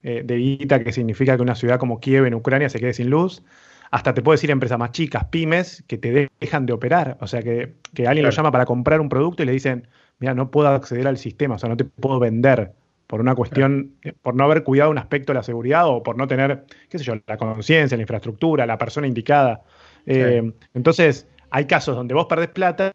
eh, 0.02 0.23
de 0.25 0.37
guita 0.37 0.82
que 0.82 0.93
significa 0.93 1.37
que 1.37 1.43
una 1.43 1.56
ciudad 1.56 1.79
como 1.79 1.99
Kiev 1.99 2.25
en 2.26 2.35
Ucrania 2.35 2.69
se 2.69 2.79
quede 2.79 2.94
sin 2.94 3.11
luz. 3.11 3.43
Hasta 3.91 4.14
te 4.14 4.23
puedo 4.23 4.35
decir 4.35 4.50
empresas 4.50 4.79
más 4.79 4.93
chicas, 4.93 5.25
pymes, 5.26 5.85
que 5.88 5.99
te 5.99 6.31
dejan 6.41 6.67
de 6.67 6.73
operar. 6.73 7.19
O 7.20 7.26
sea, 7.26 7.43
que, 7.43 7.75
alguien 8.06 8.25
lo 8.25 8.31
llama 8.31 8.52
para 8.52 8.64
comprar 8.64 9.00
un 9.00 9.08
producto 9.08 9.43
y 9.43 9.46
le 9.46 9.52
dicen, 9.52 9.88
mira, 10.20 10.35
no 10.35 10.50
puedo 10.50 10.69
acceder 10.69 11.06
al 11.08 11.19
sistema, 11.19 11.56
o 11.56 11.58
sea, 11.58 11.69
no 11.69 11.76
te 11.76 11.85
puedo 11.85 12.20
vender 12.20 12.73
por 13.06 13.20
una 13.20 13.34
cuestión, 13.34 13.92
por 14.22 14.34
no 14.34 14.44
haber 14.44 14.62
cuidado 14.62 14.90
un 14.90 14.98
aspecto 14.98 15.32
de 15.32 15.38
la 15.38 15.42
seguridad 15.42 15.86
o 15.88 16.02
por 16.02 16.16
no 16.16 16.26
tener, 16.26 16.64
qué 16.88 16.98
sé 16.98 17.04
yo, 17.04 17.14
la 17.26 17.36
conciencia, 17.36 17.96
la 17.96 18.02
infraestructura, 18.02 18.66
la 18.66 18.78
persona 18.78 19.06
indicada. 19.06 19.62
Eh, 20.06 20.52
entonces, 20.74 21.28
hay 21.50 21.66
casos 21.66 21.96
donde 21.96 22.14
vos 22.14 22.26
perdés 22.26 22.48
plata, 22.48 22.92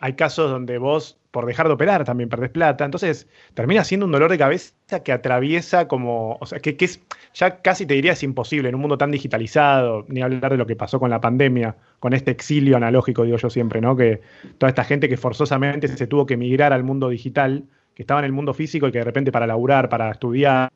hay 0.00 0.12
casos 0.14 0.50
donde 0.50 0.78
vos 0.78 1.18
por 1.34 1.46
dejar 1.46 1.66
de 1.66 1.74
operar 1.74 2.04
también 2.04 2.28
perdés 2.28 2.50
plata. 2.50 2.84
Entonces 2.84 3.26
termina 3.54 3.82
siendo 3.82 4.06
un 4.06 4.12
dolor 4.12 4.30
de 4.30 4.38
cabeza 4.38 5.02
que 5.04 5.10
atraviesa 5.10 5.88
como, 5.88 6.38
o 6.40 6.46
sea, 6.46 6.60
que, 6.60 6.76
es, 6.78 7.00
ya 7.34 7.60
casi 7.60 7.86
te 7.86 7.94
diría 7.94 8.12
es 8.12 8.22
imposible 8.22 8.68
en 8.68 8.76
un 8.76 8.80
mundo 8.80 8.98
tan 8.98 9.10
digitalizado, 9.10 10.04
ni 10.08 10.22
hablar 10.22 10.52
de 10.52 10.58
lo 10.58 10.66
que 10.66 10.76
pasó 10.76 11.00
con 11.00 11.10
la 11.10 11.20
pandemia, 11.20 11.76
con 11.98 12.12
este 12.12 12.30
exilio 12.30 12.76
analógico, 12.76 13.24
digo 13.24 13.36
yo 13.36 13.50
siempre, 13.50 13.80
¿no? 13.80 13.96
Que 13.96 14.20
toda 14.58 14.70
esta 14.70 14.84
gente 14.84 15.08
que 15.08 15.16
forzosamente 15.16 15.88
se 15.88 16.06
tuvo 16.06 16.24
que 16.24 16.36
migrar 16.36 16.72
al 16.72 16.84
mundo 16.84 17.08
digital, 17.08 17.64
que 17.94 18.02
estaba 18.02 18.20
en 18.20 18.26
el 18.26 18.32
mundo 18.32 18.52
físico 18.54 18.88
y 18.88 18.92
que 18.92 18.98
de 18.98 19.04
repente 19.04 19.32
para 19.32 19.46
laburar, 19.46 19.88
para 19.88 20.10
estudiar, 20.10 20.70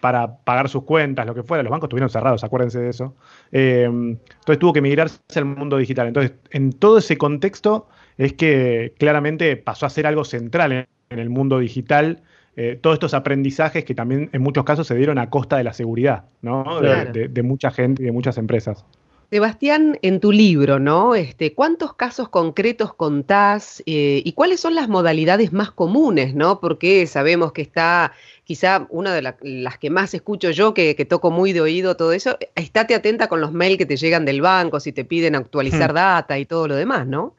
para 0.00 0.36
pagar 0.36 0.68
sus 0.68 0.84
cuentas, 0.84 1.26
lo 1.26 1.34
que 1.34 1.42
fuera, 1.42 1.62
los 1.62 1.70
bancos 1.70 1.86
estuvieron 1.86 2.10
cerrados, 2.10 2.44
acuérdense 2.44 2.78
de 2.80 2.90
eso. 2.90 3.16
Eh, 3.50 3.84
entonces 3.84 4.58
tuvo 4.58 4.72
que 4.72 4.82
migrarse 4.82 5.18
al 5.34 5.46
mundo 5.46 5.78
digital. 5.78 6.08
Entonces, 6.08 6.34
en 6.50 6.72
todo 6.72 6.98
ese 6.98 7.16
contexto 7.16 7.88
es 8.18 8.34
que 8.34 8.94
claramente 8.98 9.56
pasó 9.56 9.86
a 9.86 9.90
ser 9.90 10.06
algo 10.06 10.24
central 10.24 10.72
en, 11.10 11.18
el 11.18 11.30
mundo 11.30 11.58
digital. 11.58 12.22
Eh, 12.56 12.78
todos 12.80 12.94
estos 12.94 13.14
aprendizajes 13.14 13.84
que 13.84 13.94
también 13.94 14.30
en 14.32 14.42
muchos 14.42 14.64
casos 14.64 14.86
se 14.86 14.94
dieron 14.94 15.18
a 15.18 15.28
costa 15.28 15.56
de 15.56 15.64
la 15.64 15.72
seguridad, 15.72 16.24
¿no? 16.40 16.80
De, 16.80 17.42
mucha 17.42 17.70
gente 17.70 18.02
y 18.02 18.06
de 18.06 18.12
muchas 18.12 18.38
empresas. 18.38 18.84
Sebastián, 19.30 19.98
en 20.02 20.20
tu 20.20 20.30
libro, 20.30 20.78
¿no? 20.78 21.16
Este, 21.16 21.52
¿Cuántos 21.52 21.94
casos 21.94 22.28
concretos 22.28 22.94
contás 22.94 23.82
eh, 23.84 24.22
y 24.24 24.32
cuáles 24.34 24.60
son 24.60 24.76
las 24.76 24.88
modalidades 24.88 25.52
más 25.52 25.72
comunes, 25.72 26.34
¿no? 26.34 26.60
Porque 26.60 27.06
sabemos 27.08 27.52
que 27.52 27.62
está 27.62 28.12
quizá 28.44 28.86
una 28.88 29.12
de 29.12 29.34
las 29.42 29.78
que 29.78 29.90
más 29.90 30.14
escucho 30.14 30.50
yo, 30.50 30.74
que, 30.74 30.94
toco 31.08 31.32
muy 31.32 31.52
de 31.52 31.60
oído 31.60 31.96
todo 31.96 32.12
eso, 32.12 32.38
estate 32.54 32.94
atenta 32.94 33.28
con 33.28 33.40
los 33.40 33.52
mails 33.52 33.78
que 33.78 33.86
te 33.86 33.96
llegan 33.96 34.24
del 34.24 34.40
banco, 34.40 34.78
si 34.78 34.92
te 34.92 35.04
piden 35.04 35.34
actualizar 35.34 35.90
hmm. 35.90 35.96
data 35.96 36.38
y 36.38 36.46
todo 36.46 36.68
lo 36.68 36.76
demás, 36.76 37.06
¿no? 37.06 37.34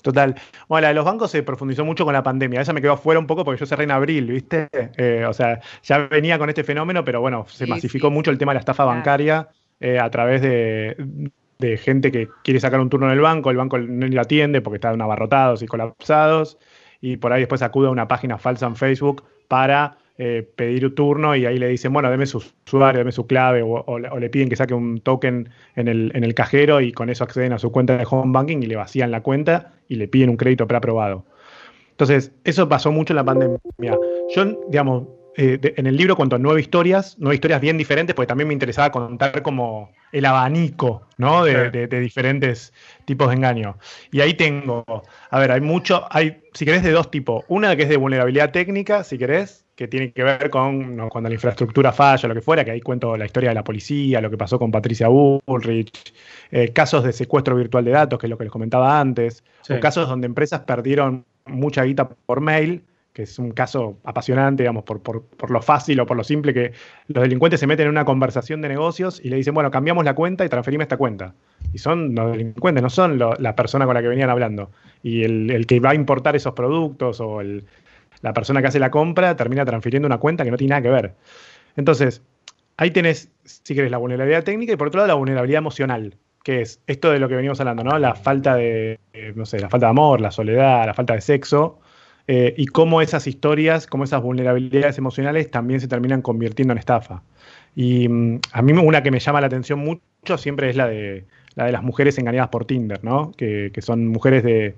Total. 0.00 0.34
Bueno, 0.68 0.82
la 0.82 0.88
de 0.88 0.94
los 0.94 1.04
bancos 1.04 1.30
se 1.30 1.42
profundizó 1.42 1.84
mucho 1.84 2.04
con 2.04 2.12
la 2.12 2.22
pandemia. 2.22 2.60
Esa 2.60 2.74
me 2.74 2.82
quedó 2.82 2.96
fuera 2.96 3.18
un 3.18 3.26
poco 3.26 3.42
porque 3.42 3.60
yo 3.60 3.66
cerré 3.66 3.84
en 3.84 3.90
abril, 3.90 4.26
¿viste? 4.26 4.68
Eh, 4.72 5.24
o 5.26 5.32
sea, 5.32 5.60
ya 5.82 5.98
venía 5.98 6.38
con 6.38 6.50
este 6.50 6.62
fenómeno, 6.62 7.04
pero 7.04 7.22
bueno, 7.22 7.46
se 7.48 7.66
masificó 7.66 8.10
mucho 8.10 8.30
el 8.30 8.36
tema 8.36 8.52
de 8.52 8.56
la 8.56 8.60
estafa 8.60 8.84
bancaria 8.84 9.48
eh, 9.84 9.98
a 9.98 10.08
través 10.08 10.40
de, 10.40 10.96
gente 11.76 12.10
que 12.10 12.28
quiere 12.42 12.58
sacar 12.58 12.80
un 12.80 12.88
turno 12.88 13.06
en 13.06 13.12
el 13.12 13.20
banco, 13.20 13.50
el 13.50 13.58
banco 13.58 13.78
no 13.78 14.06
le 14.06 14.18
atiende 14.18 14.62
porque 14.62 14.76
están 14.76 14.98
abarrotados 15.02 15.62
y 15.62 15.66
colapsados, 15.66 16.58
y 17.02 17.18
por 17.18 17.34
ahí 17.34 17.40
después 17.40 17.60
acude 17.60 17.88
a 17.88 17.90
una 17.90 18.08
página 18.08 18.38
falsa 18.38 18.66
en 18.66 18.76
Facebook 18.76 19.24
para 19.46 19.98
eh, 20.16 20.48
pedir 20.56 20.86
un 20.86 20.94
turno 20.94 21.36
y 21.36 21.44
ahí 21.44 21.58
le 21.58 21.68
dicen, 21.68 21.92
bueno, 21.92 22.10
deme 22.10 22.24
su 22.24 22.42
usuario, 22.66 23.00
deme 23.00 23.12
su 23.12 23.26
clave, 23.26 23.62
o, 23.62 23.98
le 23.98 24.30
piden 24.30 24.48
que 24.48 24.56
saque 24.56 24.72
un 24.72 25.00
token 25.00 25.50
en 25.76 25.88
el, 25.88 26.12
en 26.14 26.24
el, 26.24 26.32
cajero 26.32 26.80
y 26.80 26.92
con 26.92 27.10
eso 27.10 27.22
acceden 27.22 27.52
a 27.52 27.58
su 27.58 27.70
cuenta 27.70 27.98
de 27.98 28.06
home 28.08 28.32
banking 28.32 28.62
y 28.62 28.66
le 28.66 28.76
vacían 28.76 29.10
la 29.10 29.22
cuenta 29.22 29.74
y 29.86 29.96
le 29.96 30.08
piden 30.08 30.30
un 30.30 30.38
crédito 30.38 30.66
preaprobado. 30.66 31.26
Entonces, 31.90 32.32
eso 32.44 32.70
pasó 32.70 32.90
mucho 32.90 33.12
en 33.12 33.16
la 33.16 33.24
pandemia. 33.24 33.58
Yo, 34.34 34.44
digamos, 34.68 35.08
eh, 35.36 35.74
en 35.76 35.86
el 35.86 35.96
libro 35.96 36.16
cuento 36.16 36.38
nueve 36.38 36.60
historias, 36.60 37.16
nueve 37.18 37.34
historias 37.34 37.60
bien 37.60 37.76
diferentes, 37.76 38.14
porque 38.14 38.28
también 38.28 38.48
me 38.48 38.54
interesaba 38.54 38.90
contar 38.90 39.42
como 39.42 39.90
el 40.12 40.24
abanico, 40.26 41.08
¿no? 41.18 41.44
De, 41.44 41.70
de, 41.70 42.00
diferentes 42.00 42.72
tipos 43.04 43.28
de 43.28 43.34
engaño. 43.34 43.76
Y 44.12 44.20
ahí 44.20 44.34
tengo, 44.34 44.84
a 45.30 45.38
ver, 45.40 45.50
hay 45.50 45.60
mucho, 45.60 46.06
hay, 46.10 46.40
si 46.52 46.64
querés, 46.64 46.84
de 46.84 46.92
dos 46.92 47.10
tipos. 47.10 47.44
Una 47.48 47.74
que 47.74 47.82
es 47.82 47.88
de 47.88 47.96
vulnerabilidad 47.96 48.52
técnica, 48.52 49.02
si 49.02 49.18
querés, 49.18 49.64
que 49.74 49.88
tiene 49.88 50.12
que 50.12 50.22
ver 50.22 50.50
con 50.50 51.08
cuando 51.08 51.28
la 51.28 51.34
infraestructura 51.34 51.92
falla, 51.92 52.28
lo 52.28 52.34
que 52.34 52.40
fuera, 52.40 52.64
que 52.64 52.70
ahí 52.70 52.80
cuento 52.80 53.16
la 53.16 53.26
historia 53.26 53.50
de 53.50 53.54
la 53.56 53.64
policía, 53.64 54.20
lo 54.20 54.30
que 54.30 54.36
pasó 54.36 54.56
con 54.56 54.70
Patricia 54.70 55.08
Bullrich, 55.08 56.14
eh, 56.52 56.72
casos 56.72 57.02
de 57.02 57.12
secuestro 57.12 57.56
virtual 57.56 57.84
de 57.84 57.90
datos, 57.90 58.18
que 58.20 58.26
es 58.26 58.30
lo 58.30 58.38
que 58.38 58.44
les 58.44 58.52
comentaba 58.52 59.00
antes, 59.00 59.42
o 59.68 59.80
casos 59.80 60.08
donde 60.08 60.26
empresas 60.26 60.60
perdieron 60.60 61.24
mucha 61.46 61.82
guita 61.82 62.08
por 62.08 62.40
mail 62.40 62.84
que 63.14 63.22
es 63.22 63.38
un 63.38 63.52
caso 63.52 63.96
apasionante, 64.02 64.64
digamos, 64.64 64.82
por, 64.82 65.00
por, 65.00 65.50
lo 65.50 65.62
fácil 65.62 66.00
o 66.00 66.06
por 66.06 66.16
lo 66.16 66.24
simple 66.24 66.52
que 66.52 66.72
los 67.06 67.22
delincuentes 67.22 67.60
se 67.60 67.66
meten 67.68 67.86
en 67.86 67.90
una 67.92 68.04
conversación 68.04 68.60
de 68.60 68.68
negocios 68.68 69.20
y 69.22 69.30
le 69.30 69.36
dicen, 69.36 69.54
bueno, 69.54 69.70
cambiamos 69.70 70.04
la 70.04 70.14
cuenta 70.14 70.44
y 70.44 70.48
transferimos 70.48 70.82
esta 70.82 70.96
cuenta. 70.96 71.32
Y 71.72 71.78
son 71.78 72.12
los 72.16 72.32
delincuentes, 72.32 72.82
no 72.82 72.90
son 72.90 73.16
la 73.18 73.54
persona 73.54 73.86
con 73.86 73.94
la 73.94 74.02
que 74.02 74.08
venían 74.08 74.30
hablando. 74.30 74.72
Y 75.04 75.22
el, 75.22 75.64
que 75.68 75.78
va 75.78 75.90
a 75.90 75.94
importar 75.94 76.34
esos 76.34 76.54
productos 76.54 77.20
o 77.20 77.40
la 77.40 78.32
persona 78.32 78.60
que 78.60 78.66
hace 78.66 78.80
la 78.80 78.90
compra 78.90 79.36
termina 79.36 79.64
transfiriendo 79.64 80.06
una 80.06 80.18
cuenta 80.18 80.42
que 80.42 80.50
no 80.50 80.56
tiene 80.56 80.70
nada 80.70 80.82
que 80.82 80.90
ver. 80.90 81.14
Entonces, 81.76 82.20
ahí 82.76 82.90
tenés, 82.90 83.30
si 83.44 83.76
querés, 83.76 83.92
la 83.92 83.98
vulnerabilidad 83.98 84.42
técnica 84.42 84.72
y 84.72 84.76
por 84.76 84.88
otro 84.88 84.98
lado 84.98 85.08
la 85.08 85.14
vulnerabilidad 85.14 85.58
emocional, 85.58 86.16
que 86.42 86.62
es 86.62 86.80
esto 86.88 87.12
de 87.12 87.20
lo 87.20 87.28
que 87.28 87.36
venimos 87.36 87.60
hablando, 87.60 87.84
¿no? 87.84 87.96
La 87.96 88.16
falta 88.16 88.56
de, 88.56 88.98
eh, 89.12 89.32
no 89.36 89.46
sé, 89.46 89.60
la 89.60 89.68
falta 89.68 89.86
de 89.86 89.90
amor, 89.90 90.20
la 90.20 90.32
soledad, 90.32 90.84
la 90.84 90.94
falta 90.94 91.14
de 91.14 91.20
sexo 91.20 91.78
eh, 92.26 92.54
y 92.56 92.66
cómo 92.66 93.02
esas 93.02 93.26
historias, 93.26 93.86
cómo 93.86 94.04
esas 94.04 94.22
vulnerabilidades 94.22 94.96
emocionales 94.96 95.50
también 95.50 95.80
se 95.80 95.88
terminan 95.88 96.22
convirtiendo 96.22 96.72
en 96.72 96.78
estafa. 96.78 97.22
Y 97.76 98.08
mm, 98.08 98.40
a 98.52 98.62
mí 98.62 98.72
una 98.72 99.02
que 99.02 99.10
me 99.10 99.20
llama 99.20 99.40
la 99.40 99.48
atención 99.48 99.78
mucho 99.78 100.38
siempre 100.38 100.70
es 100.70 100.76
la 100.76 100.86
de, 100.86 101.24
la 101.54 101.66
de 101.66 101.72
las 101.72 101.82
mujeres 101.82 102.18
engañadas 102.18 102.48
por 102.48 102.64
Tinder, 102.64 103.04
¿no? 103.04 103.32
Que, 103.36 103.70
son 103.80 104.08
mujeres 104.08 104.42
de, 104.42 104.74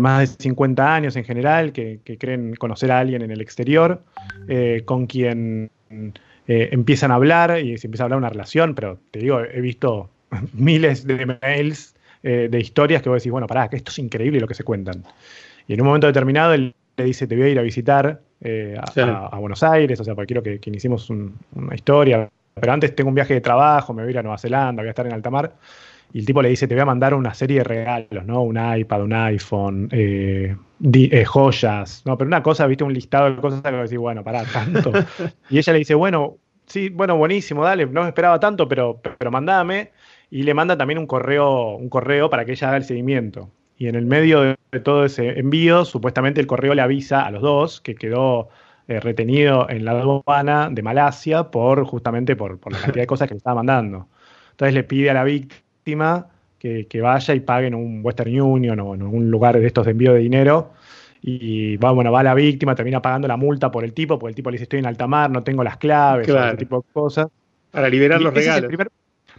más 0.00 0.38
de 0.38 0.42
50 0.44 0.94
años 0.94 1.16
en 1.16 1.24
general, 1.24 1.72
que, 1.72 2.00
creen 2.20 2.54
conocer 2.54 2.92
a 2.92 3.00
alguien 3.00 3.22
en 3.22 3.32
el 3.32 3.40
exterior, 3.40 4.02
eh, 4.46 4.82
con 4.84 5.06
quien 5.06 5.70
eh, 6.46 6.68
empiezan 6.70 7.10
a 7.10 7.16
hablar 7.16 7.58
y 7.58 7.78
se 7.78 7.88
empieza 7.88 8.04
a 8.04 8.06
hablar 8.06 8.18
una 8.18 8.30
relación, 8.30 8.76
pero 8.76 9.00
te 9.10 9.18
digo, 9.18 9.40
he 9.40 9.60
visto 9.60 10.08
miles 10.52 11.04
de 11.04 11.26
mails 11.42 11.94
de 12.22 12.58
historias 12.58 13.02
que 13.02 13.08
vos 13.08 13.22
decís, 13.22 13.30
bueno, 13.30 13.46
pará, 13.46 13.68
que 13.68 13.76
esto 13.76 13.92
es 13.92 14.00
increíble 14.00 14.40
lo 14.40 14.48
que 14.48 14.54
se 14.54 14.64
cuentan. 14.64 15.04
Y 15.68 15.74
en 15.74 15.80
un 15.80 15.86
momento 15.86 16.06
determinado 16.06 16.52
él 16.54 16.74
le 16.96 17.04
dice, 17.04 17.26
te 17.26 17.36
voy 17.36 17.44
a 17.44 17.48
ir 17.48 17.58
a 17.58 17.62
visitar 17.62 18.20
eh, 18.40 18.78
a, 18.78 19.38
Buenos 19.38 19.62
Aires, 19.62 19.98
o 20.00 20.04
sea, 20.04 20.14
porque 20.14 20.34
quiero 20.34 20.42
que, 20.42 20.60
iniciemos 20.66 21.10
una 21.10 21.74
historia, 21.74 22.28
pero 22.54 22.72
antes 22.72 22.94
tengo 22.94 23.08
un 23.08 23.14
viaje 23.14 23.34
de 23.34 23.40
trabajo, 23.40 23.92
me 23.92 24.02
voy 24.02 24.08
a 24.08 24.12
ir 24.12 24.18
a 24.18 24.22
Nueva 24.22 24.38
Zelanda, 24.38 24.82
voy 24.82 24.88
a 24.88 24.90
estar 24.90 25.06
en 25.06 25.12
alta 25.12 25.30
mar. 25.30 25.54
Y 26.12 26.20
el 26.20 26.26
tipo 26.26 26.40
le 26.40 26.48
dice, 26.48 26.68
te 26.68 26.74
voy 26.74 26.82
a 26.82 26.86
mandar 26.86 27.14
una 27.14 27.34
serie 27.34 27.58
de 27.58 27.64
regalos, 27.64 28.24
¿no? 28.24 28.42
Un 28.42 28.56
iPad, 28.56 29.02
un 29.02 29.12
iPhone, 29.12 29.88
eh, 29.90 30.56
eh, 30.92 31.24
joyas, 31.24 32.02
¿no? 32.06 32.16
Pero 32.16 32.28
una 32.28 32.42
cosa, 32.42 32.66
viste, 32.66 32.84
un 32.84 32.92
listado 32.92 33.30
de 33.30 33.36
cosas 33.36 33.60
que 33.60 33.70
decís, 33.72 33.98
bueno, 33.98 34.22
pará, 34.22 34.44
tanto. 34.44 34.92
y 35.50 35.58
ella 35.58 35.72
le 35.72 35.80
dice, 35.80 35.94
bueno, 35.94 36.36
sí, 36.66 36.88
bueno, 36.90 37.16
buenísimo, 37.16 37.64
dale, 37.64 37.86
no 37.86 38.02
me 38.02 38.08
esperaba 38.08 38.38
tanto, 38.38 38.68
pero, 38.68 39.00
pero 39.18 39.30
mandame. 39.30 39.90
Y 40.30 40.42
le 40.44 40.54
manda 40.54 40.76
también 40.76 40.98
un 40.98 41.06
correo, 41.06 41.76
un 41.76 41.88
correo 41.88 42.30
para 42.30 42.44
que 42.44 42.52
ella 42.52 42.68
haga 42.68 42.76
el 42.78 42.84
seguimiento 42.84 43.50
y 43.78 43.88
en 43.88 43.94
el 43.94 44.06
medio 44.06 44.40
de, 44.40 44.56
todo 44.82 45.04
ese 45.04 45.38
envío, 45.38 45.84
supuestamente 45.84 46.40
el 46.40 46.46
correo 46.46 46.74
le 46.74 46.82
avisa 46.82 47.26
a 47.26 47.30
los 47.30 47.42
dos 47.42 47.80
que 47.80 47.94
quedó 47.94 48.48
eh, 48.88 49.00
retenido 49.00 49.68
en 49.68 49.84
la 49.84 49.92
aduana 49.92 50.68
de 50.70 50.82
Malasia 50.82 51.44
por 51.50 51.84
justamente 51.84 52.36
por, 52.36 52.58
la 52.70 52.78
cantidad 52.78 53.02
de 53.02 53.06
cosas 53.06 53.28
que 53.28 53.34
le 53.34 53.38
estaba 53.38 53.56
mandando. 53.56 54.08
Entonces 54.52 54.74
le 54.74 54.84
pide 54.84 55.10
a 55.10 55.14
la 55.14 55.24
víctima 55.24 56.28
que, 56.58 57.00
vaya 57.00 57.34
y 57.34 57.40
pague 57.40 57.68
en 57.68 57.74
un 57.74 58.00
Western 58.02 58.40
Union 58.40 58.80
o 58.80 58.94
en 58.94 59.02
un 59.02 59.30
lugar 59.30 59.58
de 59.58 59.66
estos 59.66 59.84
de 59.84 59.92
envío 59.92 60.14
de 60.14 60.20
dinero. 60.20 60.72
Y 61.22 61.76
va, 61.76 61.90
bueno, 61.92 62.10
va 62.12 62.22
la 62.22 62.34
víctima, 62.34 62.74
termina 62.74 63.02
pagando 63.02 63.28
la 63.28 63.36
multa 63.36 63.70
por 63.70 63.84
el 63.84 63.92
tipo, 63.92 64.18
porque 64.18 64.30
el 64.30 64.34
tipo 64.34 64.50
le 64.50 64.54
dice 64.54 64.64
estoy 64.64 64.78
en 64.78 64.86
alta 64.86 65.06
mar, 65.06 65.30
no 65.30 65.42
tengo 65.42 65.62
las 65.62 65.76
claves, 65.76 66.28
ese 66.28 66.56
tipo 66.56 66.76
de 66.78 66.92
cosas. 66.92 67.28
Para 67.70 67.88
liberar 67.88 68.20
los 68.20 68.32
regalos. 68.32 68.70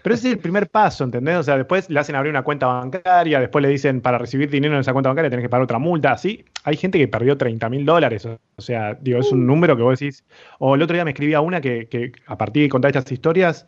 Pero 0.08 0.16
ese 0.16 0.30
es 0.30 0.36
el 0.36 0.40
primer 0.40 0.70
paso, 0.70 1.04
¿entendés? 1.04 1.36
O 1.36 1.44
sea, 1.44 1.58
después 1.58 1.90
le 1.90 2.00
hacen 2.00 2.16
abrir 2.16 2.30
una 2.30 2.42
cuenta 2.42 2.66
bancaria, 2.68 3.42
después 3.42 3.62
le 3.62 3.68
dicen 3.68 4.00
para 4.00 4.18
recibir 4.18 4.50
dinero 4.50 4.74
en 4.74 4.80
esa 4.80 4.94
cuenta 4.94 5.10
bancaria 5.10 5.30
tenés 5.30 5.44
que 5.44 5.50
pagar 5.50 5.66
otra 5.66 5.80
multa. 5.80 6.14
Así, 6.14 6.46
hay 6.64 6.78
gente 6.78 6.98
que 6.98 7.10
perdió 7.10 7.38
30 7.38 7.68
mil 7.68 7.86
dólares. 7.86 8.26
O 8.26 8.62
sea, 8.62 8.98
digo, 9.02 9.20
es 9.20 9.30
un 9.34 9.46
número 9.46 9.76
que 9.76 9.84
vos 9.84 10.00
decís. 10.00 10.24
O 10.60 10.76
el 10.76 10.82
otro 10.82 10.94
día 10.94 11.04
me 11.04 11.12
escribía 11.12 11.42
una 11.42 11.60
que, 11.60 12.14
a 12.26 12.38
partir 12.38 12.64
de 12.64 12.70
contar 12.70 12.96
estas 12.96 13.12
historias, 13.12 13.68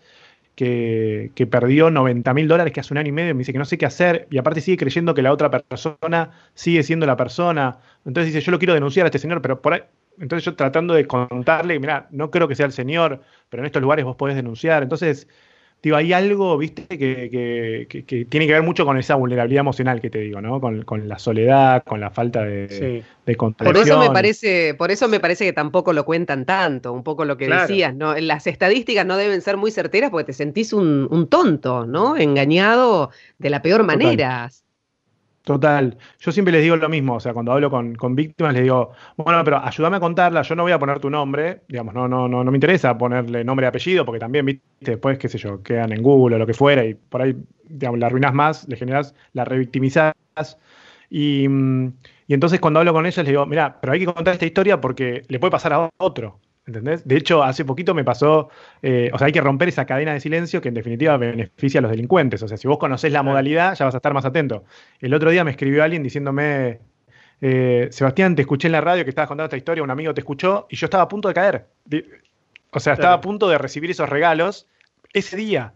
que, 0.55 1.29
perdió 1.51 1.91
90 1.91 2.34
mil 2.34 2.48
dólares 2.48 2.72
que 2.72 2.79
hace 2.79 2.93
un 2.93 3.00
año 3.00 3.10
y 3.10 3.12
medio, 3.12 3.36
me 3.36 3.39
dice 3.39 3.51
que 3.51 3.60
no 3.60 3.65
sé 3.65 3.77
qué 3.77 3.86
hacer, 3.88 4.25
y 4.31 4.38
aparte 4.38 4.62
sigue 4.62 4.77
creyendo 4.77 5.13
que 5.13 5.22
la 5.22 5.34
otra 5.34 5.51
persona 5.51 6.31
sigue 6.53 6.84
siendo 6.84 7.05
la 7.05 7.17
persona. 7.17 7.79
Entonces 8.05 8.34
dice, 8.34 8.46
yo 8.46 8.53
lo 8.53 8.60
quiero 8.60 8.74
denunciar 8.74 9.05
a 9.05 9.10
este 9.10 9.19
señor, 9.19 9.41
pero 9.41 9.62
por 9.62 9.74
ahí. 9.74 9.81
Entonces 10.22 10.46
yo 10.46 10.55
tratando 10.55 10.93
de 10.93 11.05
contarle, 11.05 11.77
mira, 11.81 12.08
no 12.12 12.31
creo 12.31 12.48
que 12.48 12.55
sea 12.55 12.65
el 12.65 12.72
señor, 12.72 13.24
pero 13.50 13.62
en 13.62 13.65
estos 13.65 13.81
lugares 13.81 14.05
vos 14.05 14.15
podés 14.15 14.38
denunciar. 14.38 14.84
Entonces 14.84 15.27
digo, 15.81 15.95
hay 15.95 16.13
algo, 16.13 16.57
viste, 16.57 16.86
que, 16.88 18.25
tiene 18.29 18.48
que 18.48 18.53
ver 18.53 18.63
mucho 18.63 18.86
con 18.86 18.98
esa 18.98 19.15
vulnerabilidad 19.15 19.62
emocional 19.62 20.01
que 20.01 20.09
te 20.09 20.19
digo, 20.19 20.41
¿no? 20.41 20.59
Con, 20.59 21.07
la 21.07 21.19
soledad, 21.19 21.83
con 21.83 22.00
la 22.00 22.12
falta 22.12 22.43
de, 22.43 22.69
sí. 22.69 23.03
Por 23.36 23.77
eso 23.77 24.00
me 24.00 24.09
parece, 24.09 24.74
por 24.74 24.89
eso 24.91 25.07
me 25.07 25.19
parece 25.19 25.45
que 25.45 25.53
tampoco 25.53 25.93
lo 25.93 26.03
cuentan 26.03 26.45
tanto, 26.45 26.93
un 26.93 27.03
poco 27.03 27.25
lo 27.25 27.38
que 27.38 27.48
decías, 27.48 27.95
¿no? 27.95 28.15
Las 28.15 28.48
estadísticas 28.48 29.05
no 29.05 29.17
deben 29.17 29.41
ser 29.41 29.57
muy 29.57 29.71
certeras 29.71 30.09
porque 30.09 30.25
te 30.25 30.33
sentís 30.33 30.74
un, 30.74 31.27
tonto, 31.29 31.86
¿no? 31.86 32.17
Engañado 32.17 33.12
de 33.38 33.50
la 33.50 33.62
peor 33.62 33.83
manera. 33.83 34.50
Total. 34.50 34.69
Yo 35.46 36.31
siempre 36.31 36.51
les 36.51 36.62
digo 36.62 36.75
lo 36.75 36.89
mismo, 36.89 37.15
o 37.15 37.19
sea, 37.19 37.34
cuando 37.34 37.51
hablo 37.51 37.72
con, 37.72 38.15
víctimas 38.15 38.53
les 38.53 38.63
digo, 38.63 38.91
bueno, 39.17 39.43
pero 39.43 39.63
ayúdame 39.63 39.98
a 39.98 40.00
contarla, 40.00 40.41
yo 40.43 40.55
no 40.55 40.63
voy 40.63 40.72
a 40.72 40.79
poner 40.79 41.00
tu 41.00 41.10
nombre, 41.10 41.62
digamos, 41.67 41.93
no, 41.93 42.08
no, 42.08 42.27
no, 42.27 42.43
no 42.43 42.51
me 42.51 42.58
interesa 42.58 42.98
ponerle 42.98 43.43
nombre 43.43 43.65
y 43.65 43.67
apellido, 43.69 44.05
porque 44.05 44.19
también, 44.19 44.46
viste, 44.46 44.63
después, 44.79 45.17
qué 45.17 45.27
sé 45.27 45.38
yo, 45.38 45.63
quedan 45.63 45.91
en 45.91 46.03
Google 46.03 46.36
o 46.36 46.39
lo 46.39 46.46
que 46.46 46.53
fuera, 46.53 46.86
y 46.86 46.93
por 46.93 47.22
ahí, 47.22 47.36
digamos, 47.67 48.00
la 48.00 48.08
arruinas 48.08 48.34
más, 48.34 48.67
le 48.67 48.75
generas, 48.75 49.15
la 49.34 49.46
revictimizás. 49.46 50.13
Y, 51.10 51.46
y 51.48 52.34
entonces 52.34 52.60
cuando 52.60 52.79
hablo 52.79 52.93
con 52.93 53.05
ellas 53.05 53.17
les 53.17 53.27
digo, 53.27 53.46
mira, 53.46 53.79
pero 53.81 53.93
hay 53.93 54.00
que 54.00 54.05
contar 54.05 54.34
esta 54.34 54.46
historia 54.46 54.79
porque 54.79 55.24
le 55.27 55.39
puede 55.39 55.51
pasar 55.51 55.74
a 55.74 55.89
otro. 55.98 56.39
¿Entendés? 56.70 57.08
De 57.08 57.18
hecho, 57.18 57.44
hace 57.44 57.66
poquito 57.66 57.96
me 57.96 58.04
pasó, 58.04 58.50
eh, 58.84 59.10
o 59.12 59.18
sea, 59.18 59.26
hay 59.26 59.34
que 59.34 59.42
romper 59.42 59.70
esa 59.70 59.86
cadena 59.86 60.14
de 60.14 60.20
silencio 60.20 60.62
que 60.62 60.68
en 60.68 60.76
definitiva 60.76 61.18
beneficia 61.18 61.80
a 61.80 61.82
los 61.82 61.90
delincuentes. 61.90 62.44
O 62.44 62.48
sea, 62.48 62.58
si 62.58 62.68
vos 62.68 62.78
conocés 62.78 63.12
la 63.12 63.24
modalidad, 63.24 63.76
ya 63.76 63.86
vas 63.86 63.96
a 63.96 63.98
estar 63.98 64.14
más 64.14 64.24
atento. 64.24 64.64
El 65.00 65.16
otro 65.16 65.32
día 65.32 65.44
me 65.44 65.50
escribió 65.50 65.84
alguien 65.84 66.04
diciéndome, 66.04 66.80
eh, 67.42 67.88
Sebastián, 67.92 68.36
te 68.36 68.44
escuché 68.44 68.68
en 68.68 68.74
la 68.74 68.82
radio 68.82 69.04
que 69.04 69.10
estabas 69.10 69.28
contando 69.28 69.46
esta 69.46 69.58
historia, 69.58 69.84
un 69.84 69.90
amigo 69.90 70.14
te 70.14 70.22
escuchó 70.22 70.68
y 70.70 70.76
yo 70.76 70.86
estaba 70.86 71.04
a 71.04 71.08
punto 71.08 71.28
de 71.28 71.34
caer. 71.34 71.66
O 72.70 72.80
sea, 72.80 72.94
estaba 72.94 73.16
a 73.16 73.22
punto 73.22 73.50
de 73.50 73.58
recibir 73.58 73.90
esos 73.90 74.08
regalos 74.08 74.68
ese 75.12 75.38
día. 75.38 75.74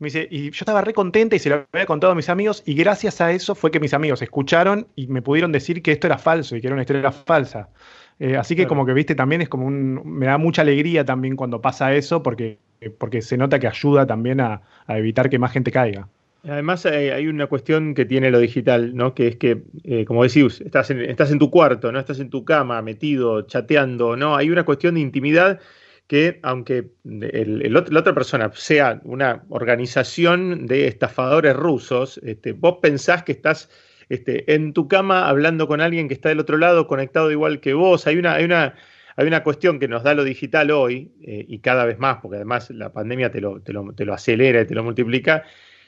Me 0.00 0.06
dice, 0.06 0.26
y 0.28 0.50
yo 0.50 0.58
estaba 0.62 0.80
re 0.80 0.92
contenta 0.92 1.36
y 1.36 1.38
se 1.38 1.48
lo 1.48 1.66
había 1.72 1.86
contado 1.86 2.12
a 2.12 2.16
mis 2.16 2.28
amigos, 2.28 2.64
y 2.66 2.74
gracias 2.74 3.20
a 3.20 3.30
eso 3.30 3.54
fue 3.54 3.70
que 3.70 3.78
mis 3.78 3.94
amigos 3.94 4.20
escucharon 4.20 4.88
y 4.96 5.06
me 5.06 5.22
pudieron 5.22 5.52
decir 5.52 5.80
que 5.80 5.92
esto 5.92 6.08
era 6.08 6.18
falso 6.18 6.56
y 6.56 6.60
que 6.60 6.66
era 6.66 6.74
una 6.74 6.82
historia 6.82 7.12
falsa. 7.12 7.68
Eh, 8.18 8.36
así 8.36 8.54
que 8.54 8.66
como 8.66 8.86
que, 8.86 8.92
viste, 8.92 9.14
también 9.14 9.42
es 9.42 9.48
como 9.48 9.66
un... 9.66 10.00
Me 10.04 10.26
da 10.26 10.38
mucha 10.38 10.62
alegría 10.62 11.04
también 11.04 11.36
cuando 11.36 11.60
pasa 11.60 11.94
eso 11.94 12.22
porque, 12.22 12.58
porque 12.98 13.22
se 13.22 13.36
nota 13.36 13.58
que 13.58 13.66
ayuda 13.66 14.06
también 14.06 14.40
a, 14.40 14.62
evitar 14.88 15.28
que 15.28 15.38
más 15.38 15.52
gente 15.52 15.70
caiga. 15.70 16.08
Además 16.46 16.84
hay, 16.84 17.26
una 17.26 17.46
cuestión 17.46 17.94
que 17.94 18.04
tiene 18.04 18.30
lo 18.30 18.38
digital, 18.38 18.94
¿no? 18.94 19.14
Que 19.14 19.28
es 19.28 19.36
que, 19.36 19.62
eh, 19.84 20.04
como 20.04 20.22
decís, 20.22 20.60
estás 20.60 20.90
en, 20.90 21.00
estás 21.00 21.30
en 21.30 21.38
tu 21.38 21.50
cuarto, 21.50 21.90
¿no? 21.90 21.98
Estás 21.98 22.20
en 22.20 22.28
tu 22.28 22.44
cama, 22.44 22.82
metido, 22.82 23.42
chateando, 23.42 24.14
¿no? 24.14 24.36
Hay 24.36 24.50
una 24.50 24.64
cuestión 24.64 24.94
de 24.94 25.00
intimidad 25.00 25.58
que, 26.06 26.40
aunque 26.42 26.90
la 27.04 27.80
otra 27.98 28.14
persona 28.14 28.50
sea 28.54 29.00
una 29.04 29.44
organización 29.48 30.66
de 30.66 30.86
estafadores 30.86 31.56
rusos, 31.56 32.20
este, 32.22 32.52
vos 32.52 32.76
pensás 32.82 33.22
que 33.22 33.32
estás 33.32 33.70
este, 34.08 34.54
en 34.54 34.72
tu 34.72 34.88
cama 34.88 35.28
hablando 35.28 35.66
con 35.68 35.80
alguien 35.80 36.08
que 36.08 36.14
está 36.14 36.28
del 36.28 36.40
otro 36.40 36.58
lado, 36.58 36.86
conectado 36.86 37.30
igual 37.30 37.60
que 37.60 37.74
vos. 37.74 38.06
Hay 38.06 38.16
una, 38.16 38.34
hay 38.34 38.44
una, 38.44 38.74
hay 39.16 39.26
una 39.26 39.42
cuestión 39.42 39.78
que 39.78 39.88
nos 39.88 40.02
da 40.02 40.14
lo 40.14 40.24
digital 40.24 40.70
hoy, 40.70 41.12
eh, 41.22 41.44
y 41.48 41.58
cada 41.60 41.84
vez 41.84 41.98
más, 41.98 42.18
porque 42.20 42.36
además 42.36 42.70
la 42.70 42.92
pandemia 42.92 43.30
te 43.30 43.40
lo, 43.40 43.60
te 43.60 43.72
lo, 43.72 44.14
acelera 44.14 44.62
y 44.62 44.66
te 44.66 44.74
lo 44.74 44.84
multiplica, 44.84 45.44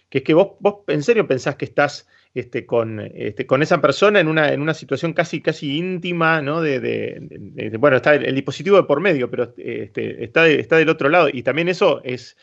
que 0.08 0.18
es 0.18 0.24
que 0.24 0.34
vos, 0.34 0.52
vos 0.60 0.76
en 0.88 1.02
serio 1.02 1.26
pensás 1.26 1.56
que 1.56 1.64
estás 1.64 2.08
este, 2.34 2.66
con, 2.66 3.00
este, 3.00 3.46
con 3.46 3.62
esa 3.62 3.80
persona 3.80 4.20
en 4.20 4.28
una, 4.28 4.52
en 4.52 4.60
una 4.60 4.74
situación 4.74 5.14
casi, 5.14 5.40
casi 5.40 5.78
íntima, 5.78 6.42
¿no? 6.42 6.60
De, 6.60 7.72
bueno, 7.78 7.96
está 7.96 8.14
el, 8.14 8.34
dispositivo 8.34 8.76
de 8.76 8.82
por 8.82 9.00
medio, 9.00 9.30
pero 9.30 9.54
este, 9.56 10.22
está, 10.22 10.46
está 10.46 10.76
del 10.76 10.90
otro 10.90 11.08
lado. 11.08 11.28
Y 11.32 11.42
también 11.42 11.68
eso 11.68 12.02
es, 12.04 12.36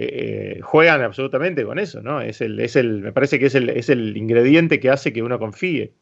eh, 0.00 0.60
juegan 0.62 1.02
absolutamente 1.02 1.64
con 1.64 1.80
eso, 1.80 2.00
¿no? 2.00 2.20
Es 2.20 2.40
el, 2.40 2.60
es 2.60 2.76
el, 2.76 3.00
me 3.00 3.12
parece 3.12 3.40
que 3.40 3.46
es 3.46 3.56
el, 3.56 3.68
es 3.68 3.88
el 3.88 4.16
ingrediente 4.16 4.78
que 4.78 4.90
hace 4.90 5.12
que 5.12 5.24
uno 5.24 5.40
confíe. 5.40 5.92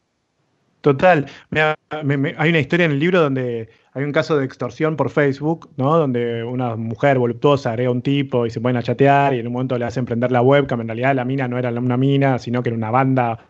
Total. 0.81 1.25
hay 1.49 2.49
una 2.49 2.59
historia 2.59 2.85
en 2.85 2.91
el 2.91 2.99
libro 2.99 3.19
donde 3.19 3.69
hay 3.93 4.03
un 4.03 4.11
caso 4.11 4.37
de 4.37 4.45
extorsión 4.45 4.95
por 4.95 5.09
Facebook, 5.09 5.71
¿no? 5.77 5.97
Donde 5.97 6.43
una 6.43 6.75
mujer 6.75 7.17
voluptuosa 7.17 7.71
agrega 7.71 7.89
a 7.89 7.91
un 7.91 8.03
tipo 8.03 8.45
y 8.45 8.51
se 8.51 8.61
ponen 8.61 8.77
a 8.77 8.83
chatear 8.83 9.33
y 9.33 9.39
en 9.39 9.47
un 9.47 9.53
momento 9.53 9.75
le 9.79 9.85
hacen 9.85 10.05
prender 10.05 10.31
la 10.31 10.43
webcam. 10.43 10.79
En 10.81 10.87
realidad 10.89 11.15
la 11.15 11.25
mina 11.25 11.47
no 11.47 11.57
era 11.57 11.71
una 11.71 11.97
mina, 11.97 12.37
sino 12.37 12.61
que 12.61 12.69
era 12.69 12.77
una 12.77 12.91
banda 12.91 13.49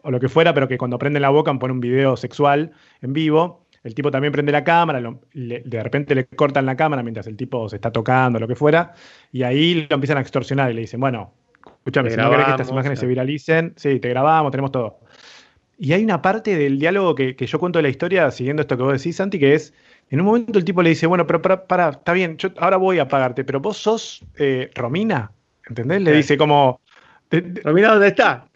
o 0.00 0.10
lo 0.10 0.18
que 0.18 0.30
fuera, 0.30 0.54
pero 0.54 0.68
que 0.68 0.78
cuando 0.78 0.98
prenden 0.98 1.20
la 1.20 1.30
webcam 1.30 1.58
pone 1.58 1.74
un 1.74 1.80
video 1.80 2.16
sexual 2.16 2.72
en 3.02 3.12
vivo 3.12 3.61
el 3.84 3.94
tipo 3.94 4.10
también 4.10 4.32
prende 4.32 4.52
la 4.52 4.62
cámara, 4.62 5.02
de 5.32 5.82
repente 5.82 6.14
le 6.14 6.26
cortan 6.26 6.66
la 6.66 6.76
cámara 6.76 7.02
mientras 7.02 7.26
el 7.26 7.36
tipo 7.36 7.68
se 7.68 7.76
está 7.76 7.90
tocando, 7.90 8.38
lo 8.38 8.46
que 8.46 8.54
fuera, 8.54 8.94
y 9.32 9.42
ahí 9.42 9.86
lo 9.88 9.94
empiezan 9.94 10.18
a 10.18 10.20
extorsionar 10.20 10.70
y 10.70 10.74
le 10.74 10.82
dicen, 10.82 11.00
bueno, 11.00 11.32
escúchame, 11.64 12.10
si 12.10 12.16
no 12.16 12.30
querés 12.30 12.46
que 12.46 12.50
estas 12.52 12.70
imágenes 12.70 12.98
se 12.98 13.06
viralicen, 13.06 13.74
sí, 13.76 13.98
te 13.98 14.08
grabamos, 14.08 14.52
tenemos 14.52 14.70
todo. 14.70 15.00
Y 15.78 15.92
hay 15.94 16.04
una 16.04 16.22
parte 16.22 16.56
del 16.56 16.78
diálogo 16.78 17.14
que, 17.14 17.34
yo 17.34 17.58
cuento 17.58 17.80
de 17.80 17.82
la 17.82 17.88
historia, 17.88 18.30
siguiendo 18.30 18.62
esto 18.62 18.76
que 18.76 18.82
vos 18.84 18.92
decís, 18.92 19.16
Santi, 19.16 19.38
que 19.40 19.54
es, 19.54 19.74
en 20.10 20.20
un 20.20 20.26
momento 20.26 20.58
el 20.58 20.64
tipo 20.64 20.80
le 20.80 20.90
dice, 20.90 21.06
bueno, 21.06 21.26
pero 21.26 21.42
para, 21.42 21.88
está 21.88 22.12
bien, 22.12 22.36
yo 22.36 22.50
ahora 22.58 22.76
voy 22.76 23.00
a 23.00 23.08
pagarte, 23.08 23.42
pero 23.42 23.58
vos 23.58 23.78
sos 23.78 24.24
eh, 24.36 24.70
Romina, 24.74 25.32
¿entendés? 25.68 26.02
Le 26.02 26.12
dice 26.12 26.36
como... 26.36 26.80
Romina, 27.64 27.92
¿dónde 27.92 28.08
está? 28.08 28.46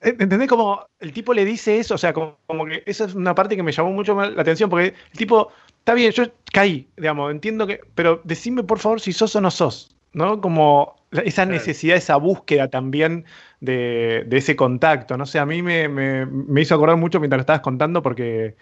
¿Entendés? 0.00 0.48
Como 0.48 0.86
el 1.00 1.12
tipo 1.12 1.32
le 1.32 1.44
dice 1.44 1.78
eso, 1.78 1.94
o 1.94 1.98
sea, 1.98 2.12
como, 2.12 2.36
que 2.66 2.82
esa 2.86 3.06
es 3.06 3.14
una 3.14 3.34
parte 3.34 3.56
que 3.56 3.62
me 3.62 3.72
llamó 3.72 3.92
mucho 3.92 4.14
la 4.14 4.40
atención, 4.40 4.68
porque 4.68 4.94
el 5.12 5.18
tipo, 5.18 5.50
está 5.78 5.94
bien, 5.94 6.12
yo 6.12 6.24
caí, 6.52 6.88
digamos, 6.96 7.30
entiendo 7.30 7.66
que, 7.66 7.80
pero 7.94 8.20
decime 8.24 8.62
por 8.62 8.78
favor 8.78 9.00
si 9.00 9.12
sos 9.12 9.34
o 9.36 9.40
no 9.40 9.50
sos, 9.50 9.96
¿no? 10.12 10.40
Como 10.40 10.96
esa 11.24 11.46
necesidad, 11.46 11.96
esa 11.96 12.16
búsqueda 12.16 12.68
también 12.68 13.24
de, 13.60 14.26
ese 14.30 14.54
contacto. 14.54 15.16
No 15.16 15.24
sé, 15.24 15.38
a 15.38 15.46
mí 15.46 15.62
me, 15.62 16.26
hizo 16.60 16.74
acordar 16.74 16.96
mucho 16.96 17.20
mientras 17.20 17.38
lo 17.38 17.42
estabas 17.42 17.62
contando 17.62 18.02
porque, 18.02 18.56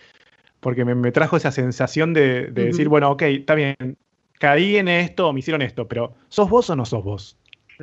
porque 0.60 0.84
me, 0.84 1.12
trajo 1.12 1.36
esa 1.36 1.50
sensación 1.50 2.14
de, 2.14 2.50
decir, 2.52 2.88
bueno, 2.88 3.10
ok, 3.10 3.22
está 3.22 3.54
bien, 3.54 3.76
caí 4.38 4.76
en 4.76 4.88
esto 4.88 5.28
o 5.28 5.32
me 5.32 5.40
hicieron 5.40 5.62
esto, 5.62 5.88
pero 5.88 6.14
¿sos 6.28 6.48
vos 6.48 6.70
o 6.70 6.76
no 6.76 6.84
sos 6.84 7.02
vos? 7.02 7.38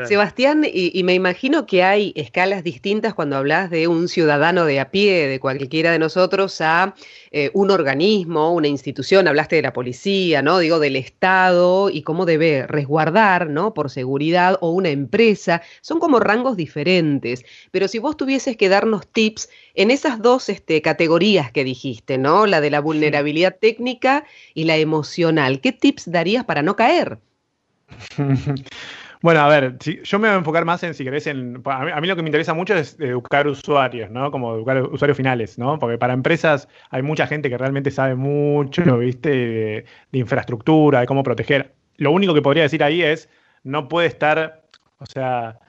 Sebastián, 0.05 0.65
y, 0.71 1.03
me 1.03 1.13
imagino 1.13 1.65
que 1.65 1.83
hay 1.83 2.13
escalas 2.15 2.63
distintas 2.63 3.13
cuando 3.13 3.35
hablas 3.35 3.69
de 3.69 3.87
un 3.87 4.07
ciudadano 4.07 4.65
de 4.65 4.79
a 4.79 4.89
pie, 4.89 5.27
de 5.27 5.39
cualquiera 5.39 5.91
de 5.91 5.99
nosotros, 5.99 6.61
a 6.61 6.95
eh, 7.31 7.51
un 7.53 7.71
organismo, 7.71 8.53
una 8.53 8.69
institución, 8.69 9.27
hablaste 9.27 9.57
de 9.57 9.63
la 9.63 9.73
policía, 9.73 10.41
¿no? 10.41 10.59
Digo, 10.59 10.79
del 10.79 10.95
Estado 10.95 11.89
y 11.89 12.03
cómo 12.03 12.25
debe 12.25 12.67
resguardar, 12.67 13.49
¿no? 13.49 13.73
Por 13.73 13.89
seguridad, 13.89 14.57
o 14.61 14.71
una 14.71 14.89
empresa, 14.89 15.61
son 15.81 15.99
como 15.99 16.19
rangos 16.19 16.55
diferentes. 16.55 17.43
Pero 17.71 17.87
si 17.87 17.99
vos 17.99 18.15
tuvieses 18.15 18.55
que 18.55 18.69
darnos 18.69 19.07
tips 19.07 19.49
en 19.75 19.91
esas 19.91 20.21
dos 20.21 20.47
este, 20.47 20.81
categorías 20.81 21.51
que 21.51 21.63
dijiste, 21.65 22.17
¿no? 22.17 22.47
La 22.47 22.61
de 22.61 22.69
la 22.69 22.79
vulnerabilidad 22.79 23.57
técnica 23.59 24.23
y 24.53 24.63
la 24.63 24.77
emocional, 24.77 25.59
¿qué 25.59 25.73
tips 25.73 26.09
darías 26.09 26.45
para 26.45 26.61
no 26.61 26.75
caer? 26.77 27.19
Bueno, 29.21 29.41
a 29.41 29.47
ver, 29.47 29.77
yo 29.77 30.17
me 30.17 30.27
voy 30.27 30.35
a 30.35 30.39
enfocar 30.39 30.65
más 30.65 30.81
en, 30.83 30.95
si 30.95 31.03
querés, 31.03 31.27
en, 31.27 31.61
a 31.65 32.01
mí, 32.01 32.07
lo 32.07 32.15
que 32.15 32.23
me 32.23 32.29
interesa 32.29 32.55
mucho 32.55 32.75
es 32.75 32.99
educar 32.99 33.47
usuarios, 33.47 34.09
¿no? 34.09 34.31
Como 34.31 34.55
educar 34.55 34.81
usuarios 34.81 35.15
finales, 35.15 35.59
¿no? 35.59 35.77
Porque 35.77 35.99
para 35.99 36.13
empresas 36.13 36.67
hay 36.89 37.03
mucha 37.03 37.27
gente 37.27 37.47
que 37.49 37.57
realmente 37.57 37.91
sabe 37.91 38.15
mucho, 38.15 38.97
¿viste? 38.97 39.29
De, 40.11 40.19
infraestructura, 40.19 41.01
de 41.01 41.05
cómo 41.05 41.21
proteger. 41.21 41.73
Lo 41.97 42.11
único 42.11 42.33
que 42.33 42.41
podría 42.41 42.63
decir 42.63 42.83
ahí 42.83 43.03
es, 43.03 43.29
no 43.63 43.87
puede 43.87 44.07
estar, 44.07 44.63
o 44.97 45.05
sea, 45.05 45.59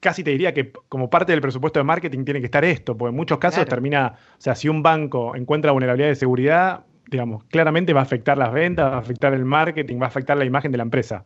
casi 0.00 0.24
te 0.24 0.30
diría 0.30 0.52
que 0.52 0.72
como 0.88 1.10
parte 1.10 1.32
del 1.32 1.40
presupuesto 1.40 1.78
de 1.78 1.84
marketing 1.84 2.24
tiene 2.24 2.40
que 2.40 2.46
estar 2.46 2.64
esto, 2.64 2.96
porque 2.96 3.10
en 3.10 3.16
muchos 3.16 3.38
casos 3.38 3.66
termina, 3.66 4.14
o 4.32 4.40
sea, 4.40 4.56
si 4.56 4.68
un 4.68 4.82
banco 4.82 5.36
encuentra 5.36 5.70
vulnerabilidad 5.70 6.08
de 6.08 6.16
seguridad, 6.16 6.84
digamos, 7.06 7.44
claramente 7.44 7.92
va 7.92 8.00
a 8.00 8.02
afectar 8.02 8.36
las 8.36 8.52
ventas, 8.52 8.90
va 8.90 8.96
a 8.96 9.00
afectar 9.00 9.32
el 9.32 9.44
marketing, 9.44 10.00
va 10.00 10.06
a 10.06 10.08
afectar 10.08 10.36
la 10.36 10.44
imagen 10.44 10.72
de 10.72 10.78
la 10.78 10.82
empresa. 10.82 11.24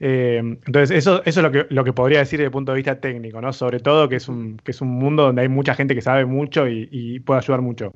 Eh, 0.00 0.38
entonces, 0.38 0.90
eso, 0.90 1.22
eso 1.24 1.40
es 1.40 1.44
lo 1.44 1.50
que, 1.50 1.66
lo 1.70 1.84
que 1.84 1.92
podría 1.92 2.18
decir 2.18 2.38
desde 2.38 2.46
el 2.46 2.52
punto 2.52 2.72
de 2.72 2.76
vista 2.76 3.00
técnico, 3.00 3.40
¿no? 3.40 3.52
Sobre 3.52 3.80
todo 3.80 4.08
que 4.08 4.16
es 4.16 4.28
un, 4.28 4.58
que 4.58 4.72
es 4.72 4.80
un 4.80 4.88
mundo 4.88 5.24
donde 5.24 5.42
hay 5.42 5.48
mucha 5.48 5.74
gente 5.74 5.94
que 5.94 6.02
sabe 6.02 6.24
mucho 6.24 6.66
y, 6.68 7.20
puede 7.20 7.38
ayudar 7.40 7.60
mucho. 7.60 7.92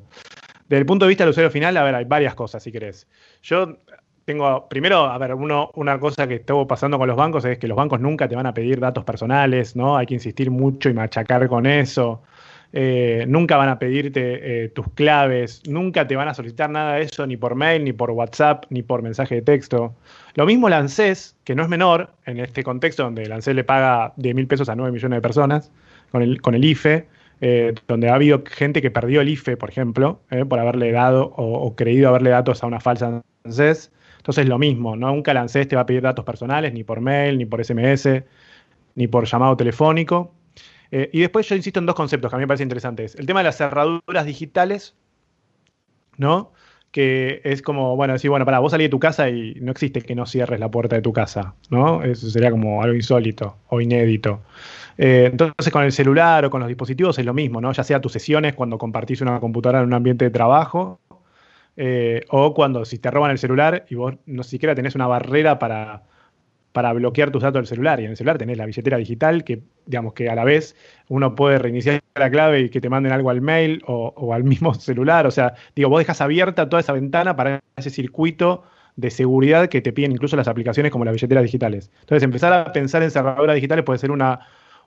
Desde 0.69 0.81
el 0.81 0.87
punto 0.87 1.05
de 1.07 1.09
vista 1.09 1.25
del 1.25 1.31
usuario 1.31 1.51
final, 1.51 1.77
a 1.77 1.85
ver, 1.85 1.95
hay 1.95 2.05
varias 2.05 2.35
cosas, 2.35 2.63
si 2.63 2.71
querés. 2.71 3.09
Yo 3.43 3.79
tengo, 4.25 4.69
primero, 4.69 5.07
a 5.07 5.17
ver, 5.19 5.35
uno, 5.35 5.71
una 5.75 5.99
cosa 5.99 6.29
que 6.29 6.37
estuvo 6.37 6.67
pasando 6.67 6.99
con 6.99 7.09
los 7.09 7.17
bancos 7.17 7.45
es 7.47 7.59
que 7.59 7.67
los 7.67 7.77
bancos 7.77 8.01
nunca 8.01 8.29
te 8.29 8.37
van 8.37 8.47
a 8.47 8.55
pedir 8.55 8.79
datos 8.79 9.05
personales, 9.05 9.75
¿no? 9.75 9.97
Hay 9.97 10.07
que 10.07 10.15
insistir 10.15 10.51
mucho 10.51 10.91
y 10.91 10.95
machacar 10.95 11.49
con 11.49 11.67
eso. 11.67 12.23
Eh, 12.73 13.25
nunca 13.27 13.57
van 13.57 13.71
a 13.71 13.79
pedirte 13.79 14.65
eh, 14.65 14.69
tus 14.69 14.87
claves, 14.93 15.63
nunca 15.67 16.07
te 16.07 16.17
van 16.17 16.29
a 16.29 16.35
solicitar 16.35 16.69
nada 16.69 16.95
de 16.95 17.03
eso, 17.03 17.27
ni 17.27 17.39
por 17.39 17.55
mail, 17.55 17.83
ni 17.85 17.95
por 17.95 18.11
WhatsApp, 18.11 18.65
ni 18.69 18.83
por 18.83 19.01
mensaje 19.01 19.37
de 19.37 19.43
texto. 19.43 19.95
Lo 20.35 20.45
mismo 20.45 20.69
Lancés, 20.69 21.35
que 21.45 21.55
no 21.55 21.63
es 21.63 21.69
menor 21.71 22.11
en 22.27 22.41
este 22.41 22.63
contexto 22.63 23.05
donde 23.05 23.27
Lancés 23.27 23.55
le 23.55 23.65
paga 23.65 24.13
10 24.17 24.35
mil 24.35 24.47
pesos 24.47 24.69
a 24.69 24.77
9 24.77 24.93
millones 24.93 25.17
de 25.17 25.23
personas 25.23 25.73
con 26.13 26.21
el, 26.23 26.43
con 26.43 26.55
el 26.55 26.65
IFE, 26.65 27.07
eh, 27.41 27.75
donde 27.87 28.11
ha 28.11 28.15
habido 28.15 28.43
gente 28.45 28.83
que 28.83 28.91
perdió 28.91 29.23
el 29.23 29.31
IFE, 29.31 29.57
por 29.57 29.71
ejemplo, 29.71 30.21
por 30.49 30.59
haberle 30.59 30.93
dado 30.93 31.33
o, 31.37 31.75
creído 31.75 32.09
haberle 32.09 32.31
datos 32.31 32.63
a 32.63 32.67
una 32.67 32.81
falsa 32.81 33.23
Lancés. 33.45 33.93
Entonces 34.19 34.47
lo 34.47 34.59
mismo, 34.59 34.95
nunca 34.95 35.33
Lancés 35.33 35.69
te 35.69 35.77
va 35.77 35.83
a 35.83 35.87
pedir 35.87 36.03
datos 36.03 36.25
personales, 36.25 36.75
ni 36.75 36.85
por 36.85 37.01
mail, 37.01 37.39
ni 37.39 37.47
por 37.47 37.65
SMS, 37.65 38.25
ni 38.95 39.09
por 39.09 39.25
llamado 39.25 39.57
telefónico. 39.57 40.35
Eh, 40.91 41.11
y 41.13 41.21
después 41.21 41.49
yo 41.49 41.55
insisto 41.55 41.81
en 41.81 41.87
dos 41.87 41.95
conceptos 41.95 42.31
que 42.31 42.37
a 42.37 42.39
mí 42.39 42.43
me 42.43 42.49
parecen 42.49 42.67
interesantes. 42.67 43.15
El 43.15 43.27
tema 43.27 43.41
de 43.41 43.45
las 43.45 43.57
cerraduras 43.57 44.25
digitales, 44.25 44.95
¿no? 46.17 46.53
Que 46.91 47.41
es 47.45 47.61
como, 47.61 47.97
bueno, 47.97 48.15
decir, 48.15 48.31
bueno, 48.31 48.47
para 48.47 48.61
vos 48.61 48.71
salís 48.71 48.87
de 48.87 48.91
tu 48.91 48.99
casa 48.99 49.29
y 49.29 49.55
no 49.61 49.73
existe 49.73 50.01
que 50.01 50.15
no 50.15 50.25
cierres 50.25 50.59
la 50.59 50.71
puerta 50.71 50.97
de 50.97 51.03
tu 51.03 51.13
casa, 51.13 51.55
¿no? 51.71 52.03
Eso 52.03 52.31
sería 52.31 52.51
como 52.51 52.83
algo 52.83 52.95
insólito 52.95 53.57
o 53.69 53.81
inédito. 53.81 54.41
Eh, 54.97 55.29
entonces 55.31 55.73
con 55.73 55.85
el 55.85 55.93
celular 55.93 56.45
o 56.45 56.51
con 56.51 56.61
los 56.61 56.69
dispositivos 56.69 57.19
es 57.19 57.25
lo 57.25 57.35
mismo, 57.35 57.61
¿no? 57.61 57.73
Ya 57.73 57.85
sea 57.85 58.01
tus 58.01 58.13
sesiones 58.13 58.55
cuando 58.55 58.79
compartís 58.79 59.21
una 59.21 59.39
computadora 59.39 59.81
en 59.81 59.87
un 59.87 59.95
ambiente 59.95 60.25
de 60.25 60.31
trabajo 60.31 61.01
eh, 61.77 62.25
o 62.31 62.53
cuando 62.53 62.85
si 62.85 62.99
te 62.99 63.09
roban 63.09 63.31
el 63.31 63.39
celular 63.39 63.87
y 63.89 63.95
vos 63.95 64.15
no 64.27 64.43
siquiera 64.43 64.75
tenés 64.75 64.97
una 64.97 65.07
barrera 65.07 65.61
para 65.61 66.03
para 66.79 66.93
bloquear 66.93 67.33
tus 67.33 67.43
datos 67.43 67.59
del 67.59 67.67
celular. 67.67 67.99
Y 67.99 68.05
en 68.05 68.13
el 68.13 68.17
celular 68.17 68.39
tenés 68.39 68.57
la 68.57 68.65
billetera 68.65 68.99
digital 68.99 69.43
que, 69.43 69.63
digamos, 69.85 70.13
que 70.13 70.31
a 70.31 70.37
la 70.37 70.45
vez 70.45 70.77
uno 71.09 71.35
puede 71.35 71.59
reiniciar 71.59 72.01
la 72.15 72.31
clave 72.31 72.61
y 72.61 72.69
que 72.69 72.81
te 72.81 72.89
manden 72.89 73.11
algo 73.11 73.31
al 73.31 73.41
mail 73.41 73.83
o, 73.89 74.33
al 74.33 74.45
mismo 74.45 74.73
celular. 74.75 75.27
O 75.27 75.33
sea, 75.33 75.55
digo, 75.75 75.89
vos 75.89 75.99
dejas 75.99 76.21
abierta 76.21 76.69
toda 76.69 76.79
esa 76.79 76.93
ventana 76.93 77.35
para 77.35 77.59
ese 77.77 77.91
circuito 77.91 78.63
de 78.95 79.11
seguridad 79.11 79.69
que 79.69 79.81
te 79.81 79.93
piden 79.93 80.13
incluso 80.13 80.37
las 80.37 80.47
aplicaciones 80.47 80.93
como 80.93 81.05
las 81.05 81.15
billeteras 81.15 81.43
digitales. 81.43 81.91
Entonces, 82.03 82.23
empezar 82.23 82.53
a 82.53 82.73
pensar 82.73 83.03
en 83.03 83.11
cerraduras 83.11 83.57
digitales 83.57 83.85
puede 83.85 83.99
ser 83.99 84.13
una, 84.13 84.39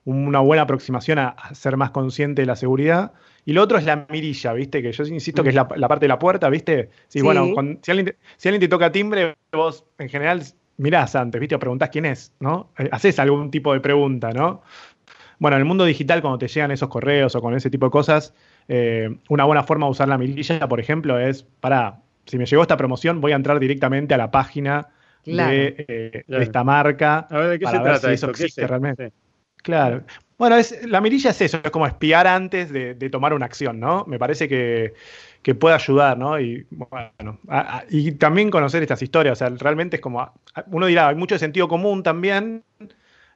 buena 0.06 0.62
aproximación 0.62 1.18
a, 1.18 1.36
ser 1.52 1.76
más 1.76 1.90
consciente 1.90 2.40
de 2.40 2.46
la 2.46 2.56
seguridad. 2.56 3.12
Y 3.44 3.52
lo 3.52 3.60
otro 3.60 3.76
es 3.76 3.84
la 3.84 4.06
mirilla, 4.08 4.54
¿viste? 4.54 4.80
Que 4.80 4.92
yo 4.92 5.04
insisto 5.04 5.42
que 5.42 5.50
es 5.50 5.54
la, 5.54 5.68
parte 5.68 6.04
de 6.04 6.08
la 6.08 6.18
puerta, 6.18 6.48
¿viste? 6.48 6.88
Sí, 7.08 7.20
bueno, 7.20 7.48
si, 7.82 7.90
alguien, 7.90 8.16
si 8.38 8.48
alguien 8.48 8.60
te 8.62 8.68
toca 8.68 8.90
timbre, 8.90 9.34
vos 9.52 9.84
en 9.98 10.08
general 10.08 10.42
mirás 10.82 11.14
antes, 11.16 11.40
¿viste? 11.40 11.54
O 11.54 11.58
preguntás 11.58 11.90
quién 11.90 12.04
es, 12.04 12.32
¿no? 12.40 12.70
Eh, 12.78 12.88
haces 12.92 13.18
algún 13.18 13.50
tipo 13.50 13.72
de 13.72 13.80
pregunta, 13.80 14.32
¿no? 14.32 14.62
Bueno, 15.38 15.56
en 15.56 15.62
el 15.62 15.64
mundo 15.66 15.84
digital, 15.84 16.20
cuando 16.20 16.38
te 16.38 16.48
llegan 16.48 16.70
esos 16.70 16.88
correos 16.88 17.34
o 17.34 17.40
con 17.40 17.54
ese 17.54 17.70
tipo 17.70 17.86
de 17.86 17.90
cosas, 17.90 18.34
eh, 18.68 19.16
una 19.28 19.44
buena 19.44 19.62
forma 19.62 19.86
de 19.86 19.92
usar 19.92 20.08
la 20.08 20.18
mirilla, 20.18 20.68
por 20.68 20.78
ejemplo, 20.80 21.18
es 21.18 21.42
para, 21.42 22.00
si 22.26 22.38
me 22.38 22.46
llegó 22.46 22.62
esta 22.62 22.76
promoción, 22.76 23.20
voy 23.20 23.32
a 23.32 23.36
entrar 23.36 23.58
directamente 23.58 24.14
a 24.14 24.18
la 24.18 24.30
página 24.30 24.88
de, 25.24 25.84
eh, 25.88 26.24
esta 26.28 26.64
marca. 26.64 27.26
A 27.30 27.38
ver, 27.38 27.48
¿de 27.50 27.58
qué 27.58 27.66
se 27.66 27.78
trata 27.78 28.08
si 28.08 28.14
eso 28.14 28.30
existe 28.30 28.66
realmente. 28.66 29.12
Claro. 29.62 30.02
Bueno, 30.38 30.56
es, 30.56 30.84
la 30.86 31.00
mirilla 31.00 31.30
es 31.30 31.40
eso, 31.40 31.60
es 31.62 31.70
como 31.70 31.86
espiar 31.86 32.26
antes 32.26 32.72
de 32.72 33.10
tomar 33.10 33.32
una 33.32 33.46
acción, 33.46 33.78
¿no? 33.78 34.04
Me 34.06 34.18
parece 34.18 34.48
que 34.48 34.94
que 35.42 35.54
pueda 35.54 35.74
ayudar, 35.74 36.16
¿no? 36.16 36.40
Y 36.40 36.66
bueno, 36.70 37.38
y 37.90 38.12
también 38.12 38.50
conocer 38.50 38.82
estas 38.82 39.02
historias, 39.02 39.32
o 39.32 39.44
sea, 39.44 39.48
realmente 39.58 39.96
es 39.96 40.02
como, 40.02 40.32
uno 40.68 40.86
dirá, 40.86 41.08
hay 41.08 41.16
mucho 41.16 41.38
sentido 41.38 41.66
común 41.68 42.02
también, 42.02 42.62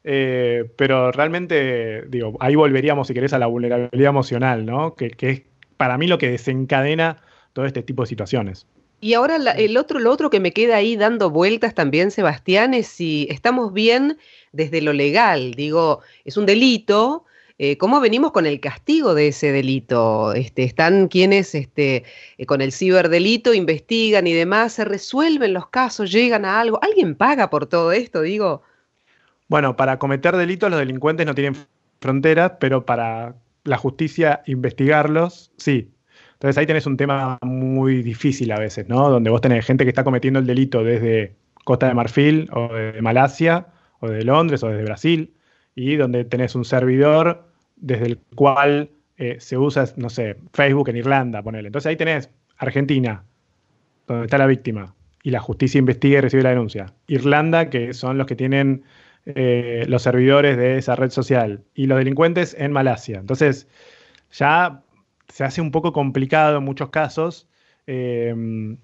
eh, 0.04 0.70
pero 0.76 1.10
realmente, 1.10 2.04
digo, 2.08 2.36
ahí 2.40 2.54
volveríamos, 2.54 3.08
si 3.08 3.14
querés, 3.14 3.32
a 3.32 3.40
la 3.40 3.46
vulnerabilidad 3.46 4.10
emocional, 4.10 4.64
¿no? 4.64 4.94
Que, 4.94 5.14
es 5.18 5.42
para 5.76 5.98
mí 5.98 6.06
lo 6.06 6.16
que 6.18 6.30
desencadena 6.30 7.18
todo 7.52 7.66
este 7.66 7.82
tipo 7.82 8.02
de 8.02 8.08
situaciones. 8.08 8.66
Y 9.00 9.14
ahora 9.14 9.36
el 9.36 9.76
otro, 9.76 9.98
lo 9.98 10.10
otro 10.10 10.30
que 10.30 10.40
me 10.40 10.52
queda 10.52 10.76
ahí 10.76 10.96
dando 10.96 11.30
vueltas 11.30 11.74
también, 11.74 12.10
Sebastián, 12.10 12.74
es 12.74 12.86
si 12.86 13.28
estamos 13.30 13.72
bien 13.72 14.18
desde 14.52 14.80
lo 14.80 14.92
legal. 14.92 15.52
Digo, 15.54 16.00
es 16.24 16.36
un 16.36 16.46
delito, 16.46 17.26
eh, 17.58 17.78
¿Cómo 17.78 18.00
venimos 18.00 18.32
con 18.32 18.44
el 18.44 18.60
castigo 18.60 19.14
de 19.14 19.28
ese 19.28 19.50
delito? 19.50 20.34
Este, 20.34 20.62
¿Están 20.62 21.08
quienes 21.08 21.54
este, 21.54 22.04
eh, 22.36 22.44
con 22.44 22.60
el 22.60 22.70
ciberdelito 22.70 23.54
investigan 23.54 24.26
y 24.26 24.34
demás? 24.34 24.74
¿Se 24.74 24.84
resuelven 24.84 25.54
los 25.54 25.68
casos? 25.68 26.12
¿Llegan 26.12 26.44
a 26.44 26.60
algo? 26.60 26.78
¿Alguien 26.82 27.14
paga 27.14 27.48
por 27.48 27.66
todo 27.66 27.92
esto? 27.92 28.20
Digo. 28.20 28.62
Bueno, 29.48 29.74
para 29.74 29.98
cometer 29.98 30.36
delitos 30.36 30.70
los 30.70 30.78
delincuentes 30.78 31.24
no 31.24 31.34
tienen 31.34 31.56
fronteras, 31.98 32.52
pero 32.60 32.84
para 32.84 33.36
la 33.64 33.78
justicia 33.78 34.42
investigarlos, 34.46 35.50
sí. 35.56 35.88
Entonces 36.36 36.58
ahí 36.58 36.66
tenés 36.66 36.86
un 36.86 36.98
tema 36.98 37.38
muy 37.42 38.02
difícil 38.02 38.52
a 38.52 38.58
veces, 38.58 38.88
¿no? 38.88 39.08
Donde 39.08 39.30
vos 39.30 39.40
tenés 39.40 39.64
gente 39.64 39.84
que 39.84 39.88
está 39.88 40.04
cometiendo 40.04 40.38
el 40.38 40.46
delito 40.46 40.84
desde 40.84 41.34
Costa 41.64 41.88
de 41.88 41.94
Marfil 41.94 42.48
o 42.52 42.68
de 42.74 43.00
Malasia 43.00 43.68
o 44.00 44.08
de 44.08 44.22
Londres 44.22 44.62
o 44.62 44.68
desde 44.68 44.84
Brasil 44.84 45.32
y 45.74 45.96
donde 45.96 46.24
tenés 46.24 46.54
un 46.54 46.66
servidor 46.66 47.48
desde 47.76 48.06
el 48.06 48.18
cual 48.34 48.90
eh, 49.16 49.36
se 49.40 49.56
usa, 49.56 49.86
no 49.96 50.10
sé, 50.10 50.36
Facebook 50.52 50.90
en 50.90 50.96
Irlanda, 50.96 51.42
ponele. 51.42 51.68
Entonces 51.68 51.88
ahí 51.88 51.96
tenés 51.96 52.30
Argentina, 52.58 53.24
donde 54.06 54.26
está 54.26 54.36
la 54.36 54.46
víctima, 54.46 54.94
y 55.22 55.30
la 55.30 55.40
justicia 55.40 55.78
investiga 55.78 56.18
y 56.18 56.20
recibe 56.20 56.42
la 56.42 56.50
denuncia. 56.50 56.92
Irlanda, 57.06 57.70
que 57.70 57.94
son 57.94 58.18
los 58.18 58.26
que 58.26 58.36
tienen 58.36 58.84
eh, 59.24 59.84
los 59.88 60.02
servidores 60.02 60.56
de 60.56 60.78
esa 60.78 60.96
red 60.96 61.10
social, 61.10 61.62
y 61.74 61.86
los 61.86 61.98
delincuentes 61.98 62.54
en 62.58 62.72
Malasia. 62.72 63.18
Entonces, 63.18 63.68
ya 64.30 64.82
se 65.28 65.44
hace 65.44 65.60
un 65.60 65.70
poco 65.70 65.92
complicado 65.92 66.58
en 66.58 66.64
muchos 66.64 66.90
casos 66.90 67.48
em, 67.86 68.76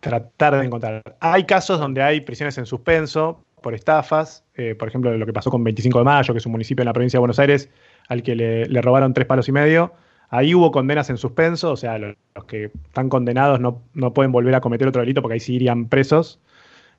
tratar 0.00 0.58
de 0.58 0.66
encontrar. 0.66 1.02
Hay 1.20 1.44
casos 1.44 1.80
donde 1.80 2.02
hay 2.02 2.20
prisiones 2.20 2.56
en 2.58 2.66
suspenso 2.66 3.44
por 3.62 3.74
estafas, 3.74 4.44
eh, 4.54 4.74
por 4.74 4.88
ejemplo, 4.88 5.16
lo 5.16 5.26
que 5.26 5.32
pasó 5.32 5.50
con 5.50 5.64
25 5.64 5.98
de 5.98 6.04
Mayo, 6.04 6.32
que 6.32 6.38
es 6.38 6.46
un 6.46 6.52
municipio 6.52 6.82
en 6.82 6.86
la 6.86 6.92
provincia 6.92 7.18
de 7.18 7.20
Buenos 7.20 7.38
Aires 7.38 7.68
al 8.08 8.22
que 8.22 8.34
le, 8.36 8.82
robaron 8.82 9.12
tres 9.14 9.26
palos 9.26 9.48
y 9.48 9.52
medio. 9.52 9.92
Ahí 10.30 10.54
hubo 10.54 10.70
condenas 10.70 11.10
en 11.10 11.16
suspenso, 11.16 11.72
o 11.72 11.76
sea, 11.76 11.98
los, 11.98 12.16
que 12.46 12.70
están 12.84 13.08
condenados 13.08 13.60
no, 13.60 13.82
no, 13.94 14.12
pueden 14.12 14.30
volver 14.30 14.54
a 14.54 14.60
cometer 14.60 14.86
otro 14.86 15.00
delito 15.00 15.22
porque 15.22 15.34
ahí 15.34 15.40
sí 15.40 15.54
irían 15.54 15.88
presos. 15.88 16.40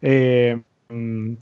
Eh, 0.02 0.60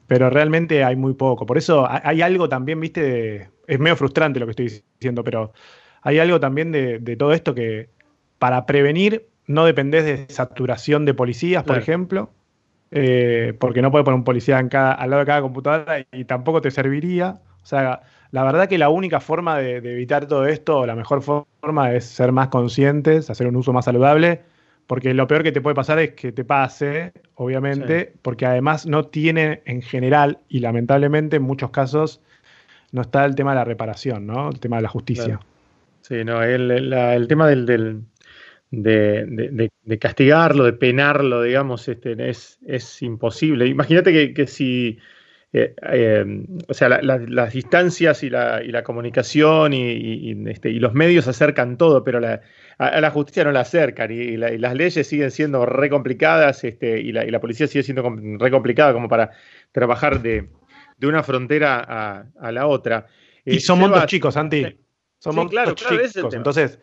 pero 0.07 0.29
realmente 0.29 0.83
hay 0.83 0.97
muy 0.97 1.13
poco. 1.13 1.45
Por 1.45 1.57
eso 1.57 1.87
hay 1.89 2.21
algo 2.21 2.49
también, 2.49 2.81
viste, 2.81 3.49
es 3.65 3.79
medio 3.79 3.95
frustrante 3.95 4.39
lo 4.39 4.45
que 4.45 4.51
estoy 4.51 4.83
diciendo, 4.99 5.23
pero 5.23 5.53
hay 6.07 6.19
algo 6.19 6.39
también 6.39 6.71
de, 6.71 7.15
todo 7.17 7.33
esto 7.33 7.53
que 7.53 7.89
para 8.39 8.65
prevenir 8.65 9.27
no 9.45 9.65
dependés 9.65 10.05
de 10.05 10.33
saturación 10.33 11.03
de 11.03 11.13
policías, 11.13 11.63
por 11.63 11.77
ejemplo, 11.77 12.29
eh, 12.91 13.53
porque 13.59 13.81
no 13.81 13.91
puede 13.91 14.05
poner 14.05 14.15
un 14.15 14.23
policía 14.23 14.57
en 14.59 14.69
cada, 14.69 14.93
al 14.93 15.09
lado 15.09 15.19
de 15.19 15.25
cada 15.25 15.41
computadora 15.41 16.05
y 16.13 16.23
tampoco 16.23 16.61
te 16.61 16.71
serviría. 16.71 17.41
O 17.61 17.65
sea, 17.65 18.03
la 18.31 18.43
verdad 18.45 18.69
que 18.69 18.77
la 18.77 18.87
única 18.87 19.19
forma 19.19 19.57
de, 19.57 19.75
evitar 19.79 20.27
todo 20.27 20.47
esto, 20.47 20.79
o 20.79 20.85
la 20.85 20.95
mejor 20.95 21.21
forma 21.21 21.91
es 21.91 22.05
ser 22.05 22.31
más 22.31 22.47
conscientes, 22.47 23.29
hacer 23.29 23.45
un 23.45 23.57
uso 23.57 23.73
más 23.73 23.83
saludable, 23.83 24.43
porque 24.85 25.13
lo 25.13 25.27
peor 25.27 25.43
que 25.43 25.51
te 25.51 25.59
puede 25.59 25.75
pasar 25.75 25.99
es 25.99 26.13
que 26.13 26.31
te 26.31 26.45
pase, 26.45 27.11
obviamente, 27.35 28.13
porque 28.21 28.45
además 28.45 28.85
no 28.85 29.07
tiene 29.07 29.61
en 29.65 29.81
general, 29.81 30.39
y 30.47 30.61
lamentablemente 30.61 31.35
en 31.35 31.43
muchos 31.43 31.71
casos, 31.71 32.21
no 32.93 33.01
está 33.01 33.25
el 33.25 33.35
tema 33.35 33.51
de 33.51 33.55
la 33.57 33.65
reparación, 33.65 34.25
¿no? 34.25 34.47
El 34.47 34.61
tema 34.61 34.77
de 34.77 34.83
la 34.83 34.89
justicia. 34.89 35.41
Sí, 36.07 36.23
no, 36.23 36.41
el, 36.41 37.27
tema 37.27 37.49
del, 37.49 38.05
de, 38.71 39.69
castigarlo, 39.99 40.63
de 40.63 40.71
penarlo, 40.71 41.41
digamos, 41.41 41.85
este, 41.89 42.29
es, 42.29 42.59
es 42.65 43.01
imposible. 43.01 43.67
Imagínate 43.67 44.33
que, 44.33 44.47
si, 44.47 44.99
eh, 45.51 45.75
eh, 45.91 46.45
o 46.65 46.73
sea, 46.73 46.87
las 46.87 47.51
distancias 47.51 48.23
y 48.23 48.29
la, 48.29 48.63
y 48.63 48.71
la 48.71 48.83
comunicación 48.83 49.73
y, 49.73 50.49
este, 50.49 50.69
y, 50.69 50.79
los 50.79 50.93
medios 50.93 51.27
acercan 51.27 51.77
todo, 51.77 52.05
pero 52.05 52.21
a, 52.77 53.01
la 53.01 53.11
justicia 53.11 53.43
no 53.43 53.51
la 53.51 53.61
acercan 53.61 54.09
y, 54.09 54.37
las 54.37 54.75
leyes 54.75 55.05
siguen 55.05 55.31
siendo 55.31 55.65
re 55.65 55.89
complicadas 55.89 56.63
este, 56.63 57.01
y, 57.01 57.11
la, 57.11 57.41
policía 57.41 57.67
sigue 57.67 57.83
siendo 57.83 58.09
re 58.39 58.49
complicada 58.49 58.93
como 58.93 59.09
para 59.09 59.31
trabajar 59.73 60.21
de, 60.21 60.47
una 61.01 61.21
frontera 61.21 62.23
a, 62.39 62.51
la 62.53 62.65
otra. 62.65 63.07
Y 63.43 63.59
son 63.59 63.79
montos 63.79 64.05
chicos, 64.05 64.35
Santi. 64.35 64.86
Somos 65.19 65.49
claro, 65.49 65.73
chicos. 65.73 66.33
Entonces, 66.33 66.79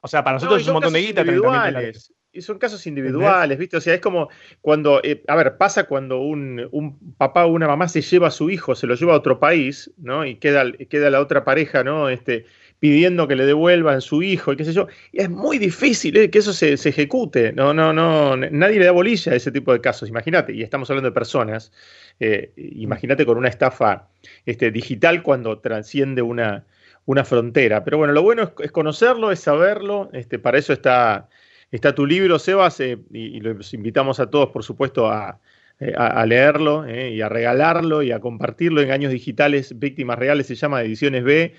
o 0.00 0.08
sea, 0.08 0.24
para 0.24 0.34
nosotros 0.34 0.62
es 0.62 0.66
un 0.66 0.74
montón 0.74 0.92
de 0.92 1.00
guita. 1.00 1.20
Individuales. 1.22 2.12
Y 2.34 2.40
son 2.40 2.58
casos 2.58 2.86
individuales, 2.86 3.58
¿viste? 3.58 3.76
O 3.76 3.80
sea, 3.80 3.92
es 3.92 4.00
como 4.00 4.30
cuando, 4.62 5.02
eh, 5.04 5.22
a 5.28 5.36
ver, 5.36 5.58
pasa 5.58 5.84
cuando 5.84 6.20
un, 6.20 6.66
un, 6.72 7.14
papá 7.18 7.44
o 7.44 7.52
una 7.52 7.66
mamá 7.68 7.88
se 7.88 8.00
lleva 8.00 8.28
a 8.28 8.30
su 8.30 8.48
hijo, 8.48 8.74
se 8.74 8.86
lo 8.86 8.94
lleva 8.94 9.12
a 9.12 9.18
otro 9.18 9.38
país, 9.38 9.92
¿no? 9.98 10.24
Y 10.24 10.36
queda, 10.36 10.64
queda 10.88 11.10
la 11.10 11.20
otra 11.20 11.44
pareja, 11.44 11.84
¿no? 11.84 12.08
Este, 12.08 12.46
pidiendo 12.82 13.28
que 13.28 13.36
le 13.36 13.44
devuelvan 13.44 14.00
su 14.00 14.22
hijo 14.22 14.52
y 14.52 14.56
qué 14.56 14.64
sé 14.64 14.72
yo. 14.72 14.88
Y 15.12 15.20
es 15.20 15.28
muy 15.28 15.58
difícil 15.58 16.16
¿eh? 16.16 16.30
que 16.30 16.38
eso 16.38 16.54
se, 16.54 16.78
se, 16.78 16.88
ejecute. 16.88 17.52
No, 17.52 17.74
no, 17.74 17.92
no, 17.92 18.36
nadie 18.36 18.80
le 18.80 18.86
da 18.86 18.92
bolilla 18.92 19.32
a 19.32 19.36
ese 19.36 19.52
tipo 19.52 19.72
de 19.72 19.80
casos. 19.80 20.08
Imagínate, 20.08 20.54
y 20.54 20.62
estamos 20.62 20.90
hablando 20.90 21.10
de 21.10 21.14
personas. 21.14 21.70
Eh, 22.18 22.52
imagínate 22.56 23.24
con 23.24 23.36
una 23.36 23.48
estafa 23.48 24.08
este, 24.46 24.70
digital 24.70 25.22
cuando 25.22 25.60
trasciende 25.60 26.22
una, 26.22 26.64
una 27.06 27.24
frontera. 27.24 27.84
Pero 27.84 27.98
bueno, 27.98 28.12
lo 28.12 28.22
bueno 28.22 28.52
es, 28.58 28.72
conocerlo, 28.72 29.32
es 29.32 29.40
saberlo. 29.40 30.10
Este, 30.12 30.38
para 30.38 30.58
eso 30.58 30.72
está, 30.72 31.28
está 31.70 31.94
tu 31.94 32.06
libro, 32.06 32.38
Sebas, 32.38 32.80
eh, 32.80 32.98
y, 33.12 33.40
los 33.40 33.74
invitamos 33.74 34.20
a 34.20 34.30
todos, 34.30 34.50
por 34.50 34.62
supuesto, 34.62 35.10
a, 35.10 35.40
eh, 35.80 35.94
leerlo 36.26 36.84
eh, 36.86 37.10
y 37.10 37.20
a 37.22 37.28
regalarlo 37.28 38.02
y 38.02 38.12
a 38.12 38.20
compartirlo 38.20 38.80
en 38.80 38.90
Años 38.92 39.12
Digitales, 39.12 39.78
Víctimas 39.78 40.18
Reales, 40.18 40.46
se 40.46 40.54
llama 40.54 40.82
Ediciones 40.82 41.24
B, 41.24 41.54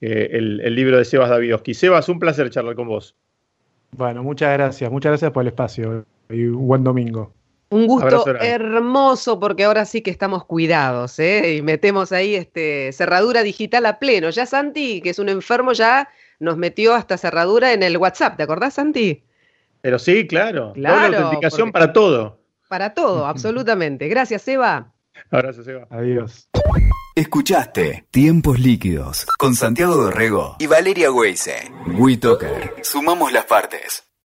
el, 0.00 0.60
el, 0.60 0.74
libro 0.74 0.98
de 0.98 1.04
Sebas 1.04 1.30
Davidowski. 1.30 1.74
Sebas, 1.74 2.08
un 2.08 2.18
placer 2.18 2.50
charlar 2.50 2.74
con 2.74 2.88
vos. 2.88 3.16
Bueno, 3.92 4.22
muchas 4.22 4.52
gracias, 4.52 4.90
muchas 4.90 5.10
gracias 5.10 5.30
por 5.32 5.42
el 5.42 5.48
espacio 5.48 6.04
y 6.28 6.44
un 6.44 6.66
buen 6.66 6.84
domingo. 6.84 7.37
Un 7.70 7.86
gusto 7.86 8.24
hermoso 8.40 9.38
porque 9.38 9.64
ahora 9.64 9.84
sí 9.84 10.00
que 10.00 10.10
estamos 10.10 10.44
cuidados, 10.44 11.18
¿eh? 11.18 11.56
Y 11.56 11.62
metemos 11.62 12.12
ahí 12.12 12.34
este, 12.34 12.92
cerradura 12.92 13.42
digital 13.42 13.84
a 13.86 13.98
pleno. 13.98 14.30
Ya 14.30 14.46
Santi, 14.46 15.02
que 15.02 15.10
es 15.10 15.18
un 15.18 15.28
enfermo, 15.28 15.72
ya 15.72 16.08
nos 16.38 16.56
metió 16.56 16.94
hasta 16.94 17.18
cerradura 17.18 17.72
en 17.72 17.82
el 17.82 17.98
WhatsApp, 17.98 18.36
¿te 18.36 18.42
acordás, 18.42 18.74
Santi? 18.74 19.22
Pero 19.82 19.98
sí, 19.98 20.26
claro. 20.26 20.72
Claro. 20.72 21.16
autenticación 21.16 21.72
para 21.72 21.92
todo. 21.92 22.40
Para 22.68 22.94
todo, 22.94 23.26
absolutamente. 23.26 24.08
Gracias, 24.08 24.46
Eva. 24.48 24.92
Gracias, 25.30 25.66
Eva. 25.68 25.86
Adiós. 25.90 26.48
Escuchaste 27.14 28.06
Tiempos 28.10 28.60
Líquidos 28.60 29.26
con 29.38 29.54
Santiago 29.54 29.96
Dorrego 29.96 30.56
y 30.58 30.66
Valeria 30.66 31.10
Weise. 31.10 31.70
WeToker. 31.98 32.76
Sumamos 32.82 33.32
las 33.32 33.44
partes. 33.44 34.07